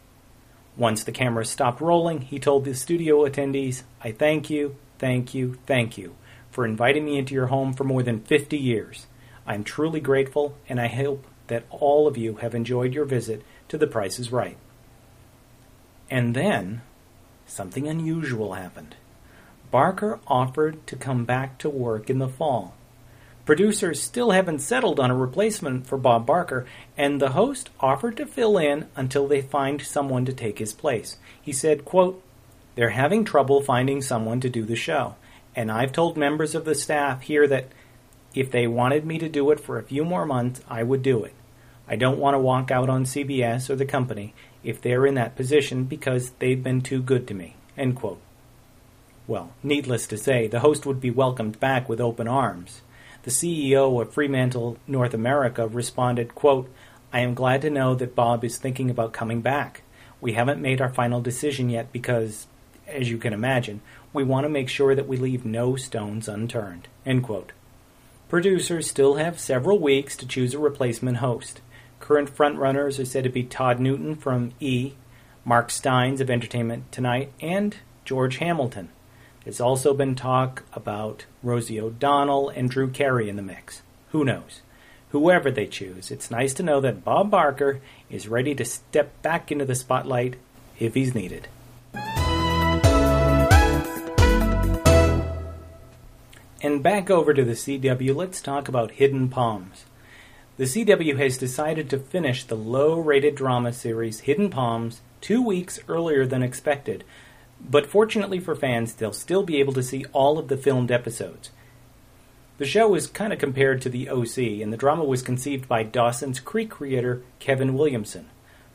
Once 0.77 1.05
the 1.05 1.13
cameras 1.13 1.49
stopped 1.49 1.81
rolling, 1.81 2.21
he 2.21 2.39
told 2.39 2.65
the 2.65 2.75
studio 2.75 3.27
attendees, 3.27 3.83
I 4.03 4.13
thank 4.13 4.51
you, 4.51 4.77
thank 4.99 5.35
you, 5.35 5.59
thank 5.67 5.97
you 5.97 6.15
for 6.51 6.67
inviting 6.67 7.05
me 7.05 7.19
into 7.19 7.35
your 7.35 7.47
home 7.47 7.73
for 7.73 7.85
more 7.85 8.03
than 8.03 8.21
50 8.21 8.57
years. 8.59 9.07
I'm 9.47 9.65
truly 9.65 10.01
grateful, 10.01 10.57
and 10.69 10.81
I 10.81 10.89
hope 10.89 11.27
that 11.47 11.65
all 11.71 12.07
of 12.07 12.17
you 12.17 12.37
have 12.37 12.55
enjoyed 12.55 12.95
your 12.95 13.05
visit 13.05 13.43
to 13.69 13.79
The 13.79 13.87
Price 13.87 14.19
is 14.19 14.33
Right. 14.33 14.59
And 16.11 16.35
then 16.35 16.83
something 17.47 17.87
unusual 17.87 18.55
happened. 18.55 18.97
Barker 19.71 20.21
offered 20.27 20.87
to 20.87 20.97
come 20.97 21.25
back 21.25 21.59
to 21.59 21.71
work 21.71 22.11
in 22.11 22.19
the 22.19 22.29
fall. 22.29 22.75
Producers 23.47 24.03
still 24.03 24.33
haven't 24.33 24.59
settled 24.59 24.99
on 24.99 25.09
a 25.09 25.15
replacement 25.15 25.87
for 25.87 25.97
Bob 25.97 26.27
Barker, 26.27 26.67
and 26.99 27.21
the 27.21 27.31
host 27.31 27.71
offered 27.79 28.17
to 28.17 28.27
fill 28.27 28.59
in 28.59 28.89
until 28.97 29.29
they 29.29 29.41
find 29.41 29.81
someone 29.81 30.25
to 30.25 30.33
take 30.33 30.59
his 30.59 30.73
place. 30.73 31.17
He 31.41 31.53
said, 31.53 31.85
quote, 31.85 32.21
They're 32.75 32.91
having 32.91 33.25
trouble 33.25 33.63
finding 33.63 34.03
someone 34.03 34.41
to 34.41 34.51
do 34.51 34.65
the 34.65 34.75
show, 34.75 35.15
and 35.55 35.71
I've 35.71 35.93
told 35.93 36.17
members 36.17 36.57
of 36.57 36.65
the 36.65 36.75
staff 36.75 37.23
here 37.23 37.47
that 37.47 37.69
if 38.35 38.51
they 38.51 38.67
wanted 38.67 39.07
me 39.07 39.17
to 39.21 39.29
do 39.29 39.49
it 39.53 39.61
for 39.61 39.79
a 39.79 39.85
few 39.85 40.05
more 40.05 40.27
months, 40.27 40.61
I 40.69 40.83
would 40.83 41.05
do 41.05 41.23
it. 41.23 41.33
I 41.87 41.95
don't 41.95 42.19
want 42.19 42.35
to 42.35 42.41
walk 42.41 42.73
out 42.73 42.89
on 42.89 43.05
CBS 43.05 43.71
or 43.71 43.77
the 43.77 43.87
company 43.87 44.35
if 44.65 44.83
they're 44.83 45.07
in 45.07 45.15
that 45.15 45.37
position 45.37 45.85
because 45.85 46.31
they've 46.41 46.63
been 46.63 46.81
too 46.81 47.01
good 47.01 47.29
to 47.29 47.35
me. 47.35 47.55
End 47.79 47.95
quote. 47.95 48.21
Well, 49.29 49.53
needless 49.63 50.09
to 50.09 50.19
say, 50.19 50.49
the 50.49 50.61
host 50.61 50.85
would 50.85 51.01
be 51.01 51.13
welcomed 51.13 51.61
back 51.61 51.89
with 51.89 52.01
open 52.01 52.27
arms. 52.27 52.83
The 53.27 53.33
CEO 53.33 54.01
of 54.01 54.13
Fremantle 54.13 54.77
North 54.87 55.13
America 55.13 55.67
responded, 55.67 56.37
quote, 56.37 56.73
I 57.13 57.19
am 57.19 57.35
glad 57.35 57.61
to 57.63 57.71
know 57.71 57.97
that 57.97 58.15
Bob 58.15 58.45
is 58.45 58.57
thinking 58.57 58.89
about 58.89 59.13
coming 59.13 59.41
back. 59.41 59.83
We 60.21 60.35
haven't 60.35 60.63
made 60.63 60.81
our 60.81 60.95
final 60.95 61.21
decision 61.21 61.69
yet 61.69 61.91
because, 61.91 62.47
as 62.87 63.11
you 63.11 63.19
can 63.19 63.33
imagine, 63.33 63.81
we 64.13 64.23
want 64.23 64.45
to 64.45 64.49
make 64.49 64.69
sure 64.69 64.95
that 64.95 65.09
we 65.09 65.17
leave 65.17 65.45
no 65.45 65.75
stones 65.75 66.29
unturned. 66.29 66.87
End 67.05 67.25
quote. 67.25 67.51
Producers 68.29 68.89
still 68.89 69.17
have 69.17 69.41
several 69.41 69.81
weeks 69.81 70.17
to 70.19 70.29
choose 70.29 70.55
a 70.55 70.61
replacement 70.61 71.17
host. 71.17 71.61
Current 71.99 72.33
frontrunners 72.33 73.01
are 73.01 73.05
said 73.05 73.25
to 73.25 73.29
be 73.29 73.43
Todd 73.43 73.81
Newton 73.81 74.15
from 74.15 74.53
E, 74.61 74.93
Mark 75.45 75.71
Steines 75.71 76.21
of 76.21 76.31
Entertainment 76.31 76.93
Tonight, 76.93 77.33
and 77.41 77.75
George 78.05 78.37
Hamilton. 78.37 78.91
There's 79.47 79.61
also 79.61 79.95
been 79.95 80.17
talk 80.17 80.65
about 80.73 81.25
Rosie 81.41 81.81
O'Donnell 81.81 82.49
and 82.49 82.69
Drew 82.69 82.91
Carey 82.91 83.29
in 83.29 83.37
the 83.37 83.43
mix. 83.43 83.83
Who 84.11 84.25
knows? 84.25 84.61
Whoever 85.11 85.53
they 85.53 85.69
choose, 85.69 86.11
it's 86.11 86.33
nice 86.33 86.53
to 86.55 86.65
know 86.65 86.81
that 86.81 87.05
Bob 87.05 87.31
Barker 87.31 87.81
is 88.11 88.27
ready 88.27 88.57
to 88.57 88.65
step 88.65 89.23
back 89.23 89.53
into 89.53 89.65
the 89.65 89.77
spotlight 89.77 90.35
if 90.81 90.95
he's 90.95 91.15
needed. 91.15 91.47
And 96.61 96.83
back 96.83 97.09
over 97.09 97.33
to 97.33 97.45
the 97.45 97.53
CW, 97.53 98.17
let's 98.17 98.41
talk 98.41 98.67
about 98.67 98.91
Hidden 98.91 99.29
Palms. 99.29 99.85
The 100.57 100.65
CW 100.65 101.19
has 101.19 101.39
decided 101.39 101.89
to 101.91 102.01
finish 102.01 102.43
the 102.43 102.57
low 102.57 102.99
rated 102.99 103.37
drama 103.37 103.73
series 103.73 104.21
Hidden 104.21 104.51
Palms 104.51 105.03
two 105.21 105.41
weeks 105.41 105.79
earlier 105.87 106.27
than 106.27 106.43
expected 106.43 107.05
but 107.61 107.87
fortunately 107.87 108.41
for 108.41 108.55
fans, 108.55 108.95
they'll 108.95 109.13
still 109.13 109.43
be 109.43 109.59
able 109.59 109.73
to 109.75 109.83
see 109.83 110.05
all 110.13 110.39
of 110.39 110.49
the 110.49 110.57
filmed 110.57 110.91
episodes. 110.91 111.51
The 112.59 112.65
show 112.65 112.95
is 112.95 113.07
kind 113.07 113.33
of 113.33 113.39
compared 113.39 113.83
to 113.83 113.91
the 113.91 114.09
OC, 114.09 114.39
and 114.63 114.73
the 114.73 114.79
drama 114.79 115.05
was 115.05 115.23
conceived 115.23 115.69
by 115.69 115.83
Dawson's 115.83 116.41
Creek 116.41 116.71
creator 116.71 117.23
Kevin 117.39 117.75
Williamson. 117.75 118.31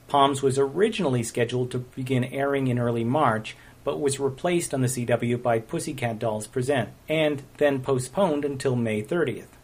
Palms 0.07 0.43
was 0.43 0.59
originally 0.59 1.23
scheduled 1.23 1.71
to 1.71 1.79
begin 1.79 2.25
airing 2.25 2.67
in 2.67 2.77
early 2.77 3.03
March, 3.03 3.55
but 3.83 3.99
was 3.99 4.19
replaced 4.19 4.73
on 4.73 4.81
the 4.81 4.87
CW 4.87 5.41
by 5.41 5.59
Pussycat 5.59 6.19
Dolls 6.19 6.45
Present, 6.45 6.89
and 7.09 7.41
then 7.57 7.81
postponed 7.81 8.45
until 8.45 8.75
May 8.75 9.01
30th. 9.01 9.57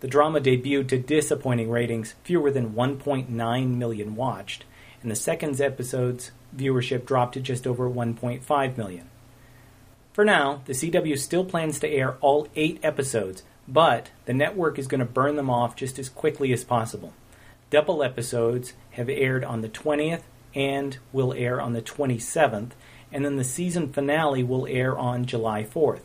The 0.00 0.08
drama 0.08 0.40
debuted 0.40 0.88
to 0.88 0.98
disappointing 0.98 1.68
ratings, 1.68 2.14
fewer 2.22 2.50
than 2.50 2.74
1.9 2.74 3.76
million 3.76 4.14
watched, 4.14 4.64
and 5.02 5.10
the 5.10 5.16
second 5.16 5.60
episode's 5.60 6.30
viewership 6.56 7.06
dropped 7.06 7.34
to 7.34 7.40
just 7.40 7.66
over 7.66 7.88
1.5 7.88 8.76
million. 8.76 9.08
For 10.12 10.24
now, 10.24 10.62
the 10.64 10.72
CW 10.72 11.18
still 11.18 11.44
plans 11.44 11.78
to 11.80 11.88
air 11.88 12.16
all 12.20 12.48
eight 12.56 12.80
episodes, 12.82 13.44
but 13.68 14.10
the 14.24 14.34
network 14.34 14.78
is 14.78 14.88
going 14.88 14.98
to 14.98 15.04
burn 15.04 15.36
them 15.36 15.50
off 15.50 15.76
just 15.76 15.98
as 15.98 16.08
quickly 16.08 16.52
as 16.52 16.64
possible. 16.64 17.12
Double 17.70 18.02
episodes 18.02 18.72
have 18.92 19.08
aired 19.08 19.44
on 19.44 19.60
the 19.60 19.68
20th 19.68 20.22
and 20.54 20.98
will 21.12 21.32
air 21.34 21.60
on 21.60 21.72
the 21.72 21.82
27th, 21.82 22.70
and 23.12 23.24
then 23.24 23.36
the 23.36 23.44
season 23.44 23.92
finale 23.92 24.42
will 24.42 24.66
air 24.66 24.96
on 24.96 25.26
July 25.26 25.62
4th, 25.62 26.00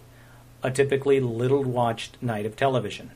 a 0.61 0.69
typically 0.69 1.19
little 1.19 1.63
watched 1.63 2.21
night 2.21 2.45
of 2.45 2.55
television. 2.55 3.11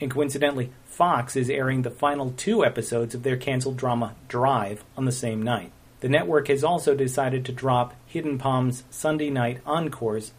And 0.00 0.10
coincidentally, 0.10 0.70
Fox 0.84 1.36
is 1.36 1.50
airing 1.50 1.82
the 1.82 1.90
final 1.90 2.32
two 2.36 2.64
episodes 2.64 3.14
of 3.14 3.22
their 3.22 3.36
canceled 3.36 3.78
drama 3.78 4.14
Drive 4.28 4.84
on 4.96 5.06
the 5.06 5.12
same 5.12 5.42
night. 5.42 5.72
The 6.00 6.08
network 6.08 6.48
has 6.48 6.62
also 6.62 6.94
decided 6.94 7.44
to 7.44 7.52
drop 7.52 7.94
Hidden 8.06 8.38
Palms 8.38 8.84
Sunday 8.90 9.30
night 9.30 9.60
encores. 9.64 10.32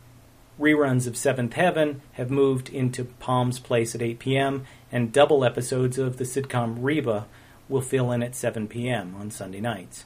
Reruns 0.60 1.08
of 1.08 1.18
Seventh 1.18 1.54
Heaven 1.54 2.02
have 2.14 2.30
moved 2.30 2.70
into 2.70 3.06
Palms 3.06 3.60
Place 3.60 3.96
at 3.96 4.02
8 4.02 4.20
p.m., 4.20 4.66
and 4.92 5.12
double 5.12 5.44
episodes 5.44 5.98
of 5.98 6.18
the 6.18 6.24
sitcom 6.24 6.78
Reba 6.80 7.26
will 7.70 7.82
fill 7.82 8.12
in 8.12 8.22
at 8.24 8.36
7 8.36 8.68
p.m. 8.68 9.16
on 9.20 9.32
Sunday 9.32 9.60
nights. 9.60 10.06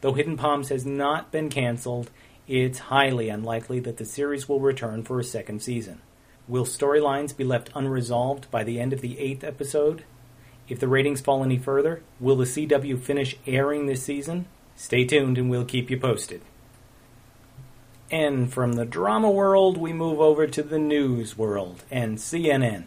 Though 0.00 0.14
Hidden 0.14 0.36
Palms 0.36 0.68
has 0.68 0.86
not 0.86 1.32
been 1.32 1.48
canceled, 1.48 2.10
it's 2.46 2.78
highly 2.78 3.28
unlikely 3.28 3.80
that 3.80 3.96
the 3.96 4.04
series 4.04 4.48
will 4.48 4.60
return 4.60 5.02
for 5.02 5.18
a 5.18 5.24
second 5.24 5.62
season. 5.62 6.00
Will 6.46 6.66
storylines 6.66 7.36
be 7.36 7.44
left 7.44 7.70
unresolved 7.74 8.50
by 8.50 8.64
the 8.64 8.78
end 8.78 8.92
of 8.92 9.00
the 9.00 9.18
eighth 9.18 9.42
episode? 9.42 10.04
If 10.68 10.78
the 10.78 10.88
ratings 10.88 11.20
fall 11.20 11.42
any 11.42 11.58
further, 11.58 12.02
will 12.20 12.36
the 12.36 12.44
CW 12.44 13.00
finish 13.00 13.36
airing 13.46 13.86
this 13.86 14.02
season? 14.02 14.46
Stay 14.76 15.04
tuned 15.04 15.38
and 15.38 15.48
we'll 15.50 15.64
keep 15.64 15.90
you 15.90 15.98
posted. 15.98 16.40
And 18.10 18.52
from 18.52 18.74
the 18.74 18.84
drama 18.84 19.30
world, 19.30 19.76
we 19.76 19.92
move 19.92 20.20
over 20.20 20.46
to 20.46 20.62
the 20.62 20.78
news 20.78 21.38
world 21.38 21.82
and 21.90 22.18
CNN. 22.18 22.84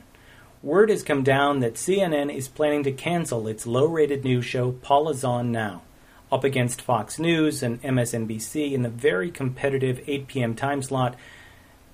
Word 0.63 0.89
has 0.89 1.03
come 1.03 1.23
down 1.23 1.59
that 1.59 1.75
CNN 1.75 2.33
is 2.33 2.47
planning 2.47 2.83
to 2.83 2.91
cancel 2.91 3.47
its 3.47 3.67
low 3.67 3.85
rated 3.85 4.23
news 4.23 4.45
show 4.45 4.71
Paula 4.71 5.13
Zahn 5.13 5.51
Now, 5.51 5.83
up 6.31 6.43
against 6.43 6.81
Fox 6.81 7.19
News 7.19 7.61
and 7.63 7.81
MSNBC 7.81 8.71
in 8.73 8.83
the 8.83 8.89
very 8.89 9.31
competitive 9.31 10.01
8 10.07 10.27
p.m. 10.27 10.55
time 10.55 10.81
slot. 10.81 11.15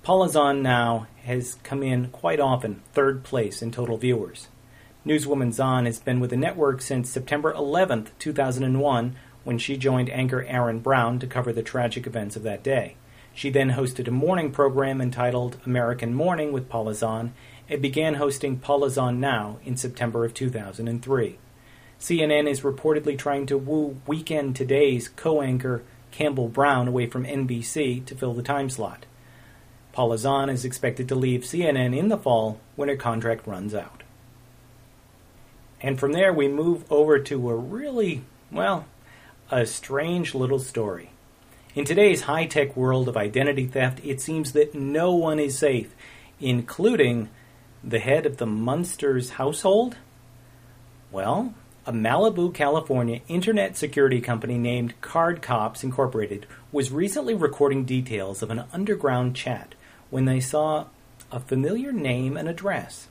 Paula 0.02 0.28
Zahn 0.28 0.62
Now 0.62 1.06
has 1.24 1.56
come 1.62 1.82
in 1.82 2.08
quite 2.08 2.40
often 2.40 2.82
third 2.92 3.22
place 3.22 3.62
in 3.62 3.70
total 3.70 3.96
viewers. 3.96 4.48
Newswoman 5.06 5.52
Zahn 5.52 5.86
has 5.86 5.98
been 5.98 6.20
with 6.20 6.30
the 6.30 6.36
network 6.36 6.80
since 6.80 7.10
September 7.10 7.52
11, 7.52 8.08
2001, 8.18 9.16
when 9.44 9.58
she 9.58 9.76
joined 9.76 10.10
anchor 10.10 10.44
Aaron 10.48 10.80
Brown 10.80 11.18
to 11.20 11.26
cover 11.26 11.52
the 11.52 11.62
tragic 11.62 12.06
events 12.06 12.34
of 12.36 12.42
that 12.42 12.62
day. 12.62 12.96
She 13.34 13.50
then 13.50 13.72
hosted 13.72 14.08
a 14.08 14.12
morning 14.12 14.50
program 14.50 15.00
entitled 15.00 15.58
American 15.66 16.14
Morning 16.14 16.52
with 16.52 16.68
Paula 16.68 16.94
Zahn 16.94 17.34
and 17.68 17.80
began 17.80 18.14
hosting 18.14 18.58
Paula 18.58 18.90
Zahn 18.90 19.20
Now 19.20 19.58
in 19.64 19.76
September 19.76 20.24
of 20.24 20.34
2003. 20.34 21.38
CNN 22.00 22.48
is 22.48 22.60
reportedly 22.60 23.18
trying 23.18 23.46
to 23.46 23.58
woo 23.58 24.00
Weekend 24.06 24.56
Today's 24.56 25.08
co 25.08 25.42
anchor 25.42 25.82
Campbell 26.10 26.48
Brown 26.48 26.88
away 26.88 27.06
from 27.06 27.24
NBC 27.24 28.04
to 28.06 28.14
fill 28.14 28.34
the 28.34 28.42
time 28.42 28.70
slot. 28.70 29.06
Paula 29.92 30.18
Zahn 30.18 30.50
is 30.50 30.64
expected 30.64 31.08
to 31.08 31.14
leave 31.14 31.42
CNN 31.42 31.96
in 31.96 32.08
the 32.08 32.18
fall 32.18 32.60
when 32.76 32.88
her 32.88 32.96
contract 32.96 33.46
runs 33.46 33.74
out. 33.74 34.02
And 35.80 35.98
from 35.98 36.12
there, 36.12 36.32
we 36.32 36.48
move 36.48 36.90
over 36.90 37.18
to 37.18 37.50
a 37.50 37.56
really, 37.56 38.22
well, 38.50 38.86
a 39.50 39.66
strange 39.66 40.34
little 40.34 40.58
story. 40.58 41.10
In 41.74 41.84
today's 41.84 42.22
high 42.22 42.46
tech 42.46 42.76
world 42.76 43.08
of 43.08 43.16
identity 43.16 43.66
theft, 43.66 44.00
it 44.04 44.20
seems 44.20 44.52
that 44.52 44.74
no 44.74 45.12
one 45.14 45.38
is 45.38 45.58
safe, 45.58 45.94
including 46.40 47.28
the 47.82 47.98
head 47.98 48.26
of 48.26 48.38
the 48.38 48.46
Munsters 48.46 49.30
household? 49.30 49.96
Well, 51.10 51.54
a 51.86 51.92
Malibu, 51.92 52.54
California 52.54 53.20
internet 53.28 53.76
security 53.76 54.20
company 54.20 54.56
named 54.56 54.98
Card 55.00 55.42
Cops 55.42 55.84
Incorporated 55.84 56.46
was 56.72 56.90
recently 56.90 57.34
recording 57.34 57.84
details 57.84 58.42
of 58.42 58.50
an 58.50 58.64
underground 58.72 59.36
chat 59.36 59.74
when 60.10 60.24
they 60.24 60.40
saw 60.40 60.86
a 61.30 61.40
familiar 61.40 61.92
name 61.92 62.36
and 62.36 62.48
address. 62.48 63.08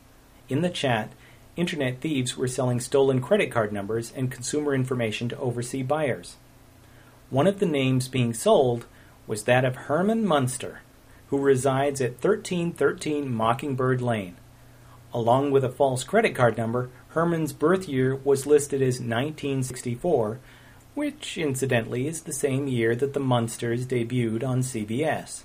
In 0.49 0.61
the 0.61 0.69
chat, 0.69 1.11
internet 1.55 1.99
thieves 1.99 2.35
were 2.35 2.47
selling 2.47 2.79
stolen 2.79 3.21
credit 3.21 3.51
card 3.51 3.71
numbers 3.71 4.11
and 4.15 4.31
consumer 4.31 4.73
information 4.73 5.29
to 5.29 5.37
overseas 5.37 5.85
buyers. 5.85 6.37
One 7.29 7.47
of 7.47 7.59
the 7.59 7.65
names 7.65 8.07
being 8.07 8.33
sold 8.33 8.85
was 9.27 9.43
that 9.43 9.65
of 9.65 9.75
Herman 9.75 10.25
Munster, 10.25 10.81
who 11.27 11.37
resides 11.39 12.01
at 12.01 12.23
1313 12.23 13.31
Mockingbird 13.31 14.01
Lane. 14.01 14.37
Along 15.13 15.51
with 15.51 15.63
a 15.63 15.69
false 15.69 16.03
credit 16.03 16.35
card 16.35 16.57
number, 16.57 16.89
Herman's 17.09 17.53
birth 17.53 17.87
year 17.87 18.15
was 18.15 18.47
listed 18.47 18.81
as 18.81 18.95
1964, 18.95 20.39
which 20.95 21.37
incidentally 21.37 22.07
is 22.07 22.21
the 22.21 22.33
same 22.33 22.67
year 22.67 22.95
that 22.95 23.13
the 23.13 23.19
Munsters 23.19 23.85
debuted 23.85 24.43
on 24.43 24.61
CBS. 24.61 25.43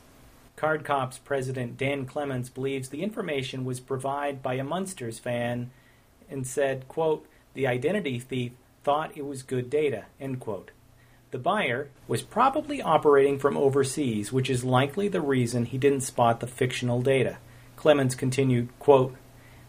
Card 0.57 0.85
Cops 0.85 1.19
president 1.19 1.77
Dan 1.77 2.05
Clements 2.05 2.49
believes 2.49 2.89
the 2.89 3.03
information 3.03 3.65
was 3.65 3.79
provided 3.79 4.43
by 4.43 4.55
a 4.55 4.65
Munsters 4.65 5.19
fan 5.19 5.71
and 6.31 6.47
said, 6.47 6.89
quote, 6.89 7.27
the 7.55 7.67
identity 7.67 8.19
thief 8.19 8.53
thought 8.85 9.17
it 9.17 9.27
was 9.27 9.43
good 9.43 9.69
data, 9.71 10.05
end 10.21 10.41
quote. 10.41 10.71
The 11.31 11.39
buyer 11.39 11.91
was 12.07 12.23
probably 12.23 12.81
operating 12.81 13.39
from 13.39 13.57
overseas, 13.57 14.33
which 14.33 14.49
is 14.49 14.65
likely 14.65 15.09
the 15.09 15.21
reason 15.21 15.67
he 15.67 15.77
didn't 15.77 16.01
spot 16.01 16.41
the 16.41 16.47
fictional 16.47 17.03
data. 17.03 17.39
Clements 17.77 18.15
continued, 18.15 18.71
quote, 18.79 19.15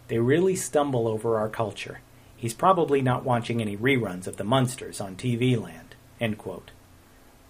They 0.07 0.19
really 0.19 0.55
stumble 0.55 1.07
over 1.07 1.37
our 1.37 1.49
culture. 1.49 1.99
He's 2.35 2.53
probably 2.53 3.01
not 3.01 3.25
watching 3.25 3.59
any 3.59 3.75
reruns 3.75 4.25
of 4.25 4.37
the 4.37 4.45
Munsters 4.45 5.01
on 5.01 5.17
TV 5.17 5.61
land. 5.61 5.95
End 6.21 6.37
quote. 6.37 6.71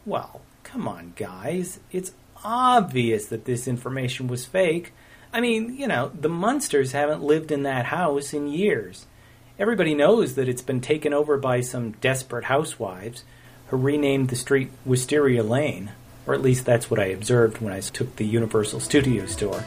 Well, 0.05 0.41
come 0.63 0.87
on, 0.87 1.13
guys. 1.15 1.79
It's 1.91 2.13
obvious 2.43 3.27
that 3.27 3.45
this 3.45 3.67
information 3.67 4.27
was 4.27 4.45
fake. 4.45 4.93
I 5.31 5.41
mean, 5.41 5.75
you 5.77 5.87
know, 5.87 6.11
the 6.19 6.29
Munsters 6.29 6.91
haven't 6.91 7.21
lived 7.21 7.51
in 7.51 7.63
that 7.63 7.85
house 7.85 8.33
in 8.33 8.47
years. 8.47 9.05
Everybody 9.59 9.93
knows 9.93 10.35
that 10.35 10.49
it's 10.49 10.61
been 10.61 10.81
taken 10.81 11.13
over 11.13 11.37
by 11.37 11.61
some 11.61 11.91
desperate 11.91 12.45
housewives 12.45 13.23
who 13.67 13.77
renamed 13.77 14.29
the 14.29 14.35
street 14.35 14.71
Wisteria 14.85 15.43
Lane, 15.43 15.91
or 16.25 16.33
at 16.33 16.41
least 16.41 16.65
that's 16.65 16.89
what 16.89 16.99
I 16.99 17.05
observed 17.05 17.61
when 17.61 17.73
I 17.73 17.81
took 17.81 18.15
the 18.15 18.25
Universal 18.25 18.79
Studios 18.79 19.35
tour. 19.35 19.63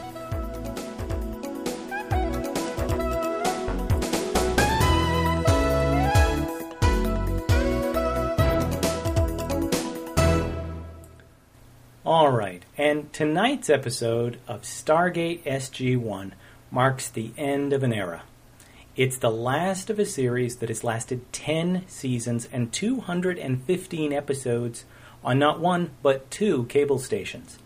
And 12.77 13.13
tonight's 13.13 13.69
episode 13.69 14.39
of 14.47 14.63
Stargate 14.63 15.43
SG 15.43 15.95
1 15.95 16.33
marks 16.71 17.07
the 17.07 17.31
end 17.37 17.71
of 17.71 17.83
an 17.83 17.93
era. 17.93 18.23
It's 18.95 19.17
the 19.17 19.29
last 19.29 19.91
of 19.91 19.99
a 19.99 20.05
series 20.05 20.57
that 20.57 20.69
has 20.69 20.83
lasted 20.83 21.31
10 21.33 21.83
seasons 21.87 22.49
and 22.51 22.73
215 22.73 24.11
episodes 24.11 24.85
on 25.23 25.37
not 25.37 25.59
one, 25.59 25.91
but 26.01 26.29
two 26.31 26.65
cable 26.65 26.97
stations. 26.97 27.59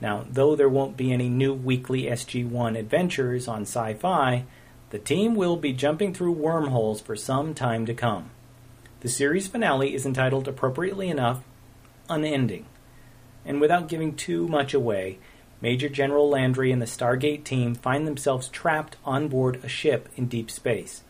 Now, 0.00 0.26
though 0.28 0.56
there 0.56 0.68
won't 0.68 0.96
be 0.96 1.12
any 1.12 1.28
new 1.28 1.54
weekly 1.54 2.02
SG 2.02 2.48
1 2.48 2.74
adventures 2.74 3.46
on 3.46 3.62
sci 3.62 3.94
fi, 3.94 4.44
the 4.90 4.98
team 4.98 5.36
will 5.36 5.56
be 5.56 5.72
jumping 5.72 6.12
through 6.12 6.32
wormholes 6.32 7.00
for 7.00 7.14
some 7.14 7.54
time 7.54 7.86
to 7.86 7.94
come. 7.94 8.30
The 9.00 9.08
series 9.08 9.46
finale 9.46 9.94
is 9.94 10.04
entitled, 10.04 10.48
appropriately 10.48 11.08
enough, 11.08 11.44
Unending 12.08 12.66
and 13.44 13.60
without 13.60 13.88
giving 13.88 14.14
too 14.14 14.48
much 14.48 14.74
away, 14.74 15.18
Major 15.60 15.88
General 15.88 16.28
Landry 16.28 16.72
and 16.72 16.82
the 16.82 16.86
Stargate 16.86 17.44
team 17.44 17.74
find 17.74 18.06
themselves 18.06 18.48
trapped 18.48 18.96
on 19.04 19.28
board 19.28 19.60
a 19.62 19.68
ship 19.68 20.08
in 20.16 20.26
deep 20.26 20.50
space. 20.50 21.02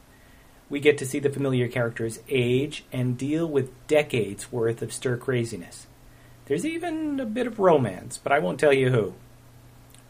We 0.70 0.80
get 0.80 0.96
to 0.98 1.06
see 1.06 1.18
the 1.18 1.30
familiar 1.30 1.68
characters 1.68 2.20
age 2.28 2.84
and 2.92 3.18
deal 3.18 3.46
with 3.46 3.86
decades 3.86 4.52
worth 4.52 4.80
of 4.82 4.92
stir 4.92 5.16
craziness. 5.16 5.86
There's 6.46 6.66
even 6.66 7.18
a 7.20 7.24
bit 7.24 7.46
of 7.46 7.58
romance, 7.58 8.18
but 8.18 8.32
I 8.32 8.38
won't 8.38 8.60
tell 8.60 8.72
you 8.72 8.90
who. 8.90 9.14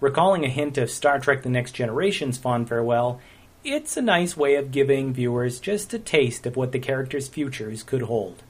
Recalling 0.00 0.44
a 0.44 0.48
hint 0.48 0.76
of 0.76 0.90
Star 0.90 1.18
Trek 1.18 1.42
The 1.42 1.48
Next 1.48 1.72
Generation's 1.72 2.36
fond 2.36 2.68
farewell, 2.68 3.20
it's 3.64 3.96
a 3.96 4.02
nice 4.02 4.36
way 4.36 4.56
of 4.56 4.72
giving 4.72 5.14
viewers 5.14 5.60
just 5.60 5.94
a 5.94 5.98
taste 5.98 6.44
of 6.44 6.56
what 6.56 6.72
the 6.72 6.78
characters' 6.78 7.28
futures 7.28 7.82
could 7.82 8.02
hold. 8.02 8.42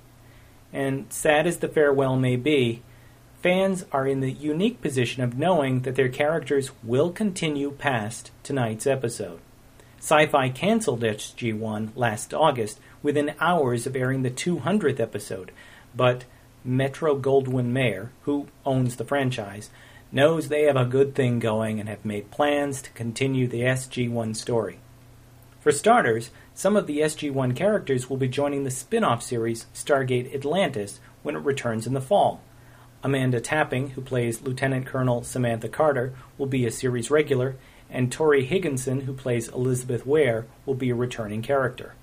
And 0.72 1.06
sad 1.12 1.46
as 1.46 1.58
the 1.58 1.68
farewell 1.68 2.16
may 2.16 2.34
be, 2.34 2.82
fans 3.44 3.84
are 3.92 4.06
in 4.06 4.20
the 4.20 4.32
unique 4.32 4.80
position 4.80 5.22
of 5.22 5.36
knowing 5.36 5.80
that 5.80 5.96
their 5.96 6.08
characters 6.08 6.70
will 6.82 7.12
continue 7.12 7.70
past 7.70 8.30
tonight's 8.42 8.86
episode. 8.86 9.38
Sci 9.98 10.24
Fi 10.28 10.48
canceled 10.48 11.02
SG1 11.02 11.90
last 11.94 12.32
August 12.32 12.80
within 13.02 13.34
hours 13.40 13.86
of 13.86 13.94
airing 13.94 14.22
the 14.22 14.30
200th 14.30 14.98
episode, 14.98 15.52
but 15.94 16.24
Metro 16.64 17.20
Goldwyn 17.20 17.66
Mayer, 17.66 18.12
who 18.22 18.46
owns 18.64 18.96
the 18.96 19.04
franchise, 19.04 19.68
knows 20.10 20.48
they 20.48 20.62
have 20.62 20.76
a 20.76 20.86
good 20.86 21.14
thing 21.14 21.38
going 21.38 21.78
and 21.78 21.86
have 21.86 22.02
made 22.02 22.30
plans 22.30 22.80
to 22.80 22.90
continue 22.92 23.46
the 23.46 23.60
SG1 23.60 24.34
story. 24.36 24.78
For 25.60 25.70
starters, 25.70 26.30
some 26.54 26.76
of 26.76 26.86
the 26.86 27.00
SG1 27.00 27.54
characters 27.54 28.08
will 28.08 28.16
be 28.16 28.26
joining 28.26 28.64
the 28.64 28.70
spin 28.70 29.04
off 29.04 29.22
series 29.22 29.66
Stargate 29.74 30.34
Atlantis 30.34 30.98
when 31.22 31.36
it 31.36 31.40
returns 31.40 31.86
in 31.86 31.92
the 31.92 32.00
fall. 32.00 32.40
Amanda 33.04 33.38
Tapping, 33.38 33.90
who 33.90 34.00
plays 34.00 34.40
Lieutenant 34.40 34.86
Colonel 34.86 35.22
Samantha 35.22 35.68
Carter, 35.68 36.14
will 36.38 36.46
be 36.46 36.64
a 36.64 36.70
series 36.70 37.10
regular, 37.10 37.54
and 37.90 38.10
Torri 38.10 38.46
Higginson, 38.46 39.02
who 39.02 39.12
plays 39.12 39.48
Elizabeth 39.48 40.06
Weir, 40.06 40.46
will 40.64 40.74
be 40.74 40.88
a 40.88 40.94
returning 40.94 41.42
character. 41.42 41.94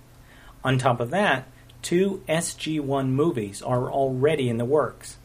On 0.64 0.78
top 0.78 1.00
of 1.00 1.10
that, 1.10 1.48
two 1.82 2.24
SG1 2.30 3.10
movies 3.10 3.64
are 3.64 3.92
already 3.92 4.48
in 4.48 4.60
the 4.60 4.64
works. 4.64 5.18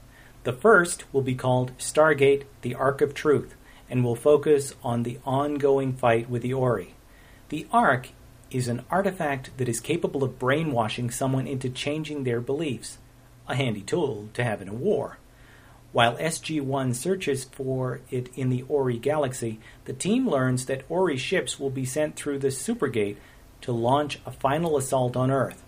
The 0.44 0.54
first 0.54 1.04
will 1.12 1.20
be 1.20 1.34
called 1.34 1.76
Stargate 1.76 2.44
The 2.62 2.74
Ark 2.74 3.02
of 3.02 3.12
Truth 3.12 3.54
and 3.90 4.02
will 4.02 4.16
focus 4.16 4.74
on 4.82 5.02
the 5.02 5.18
ongoing 5.26 5.92
fight 5.92 6.30
with 6.30 6.40
the 6.40 6.54
Ori. 6.54 6.94
The 7.50 7.66
Ark 7.70 8.08
is 8.50 8.66
an 8.66 8.82
artifact 8.90 9.50
that 9.58 9.68
is 9.68 9.80
capable 9.80 10.24
of 10.24 10.38
brainwashing 10.38 11.10
someone 11.10 11.46
into 11.46 11.68
changing 11.68 12.24
their 12.24 12.40
beliefs, 12.40 12.96
a 13.46 13.54
handy 13.54 13.82
tool 13.82 14.30
to 14.32 14.42
have 14.42 14.62
in 14.62 14.68
a 14.68 14.74
war. 14.74 15.18
While 15.96 16.18
SG 16.18 16.60
1 16.60 16.92
searches 16.92 17.44
for 17.44 18.02
it 18.10 18.28
in 18.36 18.50
the 18.50 18.66
Ori 18.68 18.98
galaxy, 18.98 19.60
the 19.86 19.94
team 19.94 20.28
learns 20.28 20.66
that 20.66 20.84
Ori 20.90 21.16
ships 21.16 21.58
will 21.58 21.70
be 21.70 21.86
sent 21.86 22.16
through 22.16 22.40
the 22.40 22.48
Supergate 22.48 23.16
to 23.62 23.72
launch 23.72 24.20
a 24.26 24.30
final 24.30 24.76
assault 24.76 25.16
on 25.16 25.30
Earth. 25.30 25.64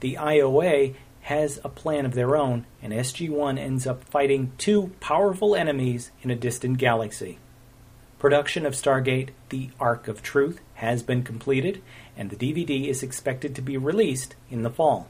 The 0.00 0.16
IOA 0.16 0.94
has 1.22 1.58
a 1.64 1.70
plan 1.70 2.04
of 2.04 2.12
their 2.12 2.36
own, 2.36 2.66
and 2.82 2.92
SG 2.92 3.30
1 3.30 3.56
ends 3.56 3.86
up 3.86 4.04
fighting 4.04 4.52
two 4.58 4.92
powerful 5.00 5.56
enemies 5.56 6.10
in 6.20 6.30
a 6.30 6.36
distant 6.36 6.76
galaxy. 6.76 7.38
Production 8.18 8.66
of 8.66 8.74
Stargate 8.74 9.30
The 9.48 9.70
Ark 9.80 10.06
of 10.06 10.22
Truth 10.22 10.60
has 10.74 11.02
been 11.02 11.22
completed, 11.22 11.80
and 12.14 12.28
the 12.28 12.36
DVD 12.36 12.88
is 12.88 13.02
expected 13.02 13.54
to 13.54 13.62
be 13.62 13.78
released 13.78 14.36
in 14.50 14.64
the 14.64 14.70
fall. 14.70 15.08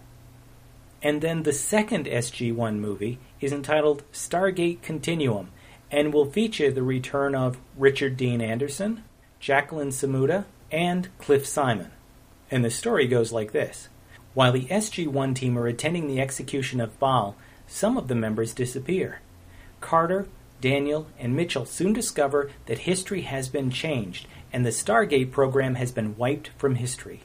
And 1.02 1.20
then 1.20 1.42
the 1.42 1.52
second 1.52 2.06
SG1 2.06 2.78
movie 2.78 3.18
is 3.40 3.52
entitled 3.52 4.04
Stargate 4.12 4.82
Continuum 4.82 5.50
and 5.90 6.14
will 6.14 6.30
feature 6.30 6.70
the 6.70 6.82
return 6.82 7.34
of 7.34 7.58
Richard 7.76 8.16
Dean 8.16 8.40
Anderson, 8.40 9.02
Jacqueline 9.40 9.90
Samuda, 9.90 10.46
and 10.70 11.08
Cliff 11.18 11.46
Simon. 11.46 11.90
And 12.50 12.64
the 12.64 12.70
story 12.70 13.06
goes 13.06 13.32
like 13.32 13.52
this 13.52 13.88
While 14.34 14.52
the 14.52 14.66
SG1 14.66 15.34
team 15.34 15.58
are 15.58 15.66
attending 15.66 16.06
the 16.06 16.20
execution 16.20 16.80
of 16.80 16.98
Baal, 16.98 17.36
some 17.66 17.96
of 17.96 18.08
the 18.08 18.14
members 18.14 18.54
disappear. 18.54 19.20
Carter, 19.80 20.28
Daniel, 20.60 21.08
and 21.18 21.34
Mitchell 21.34 21.66
soon 21.66 21.92
discover 21.92 22.50
that 22.66 22.80
history 22.80 23.22
has 23.22 23.48
been 23.48 23.70
changed 23.70 24.26
and 24.52 24.64
the 24.64 24.70
Stargate 24.70 25.32
program 25.32 25.74
has 25.74 25.90
been 25.90 26.16
wiped 26.16 26.50
from 26.56 26.76
history. 26.76 27.22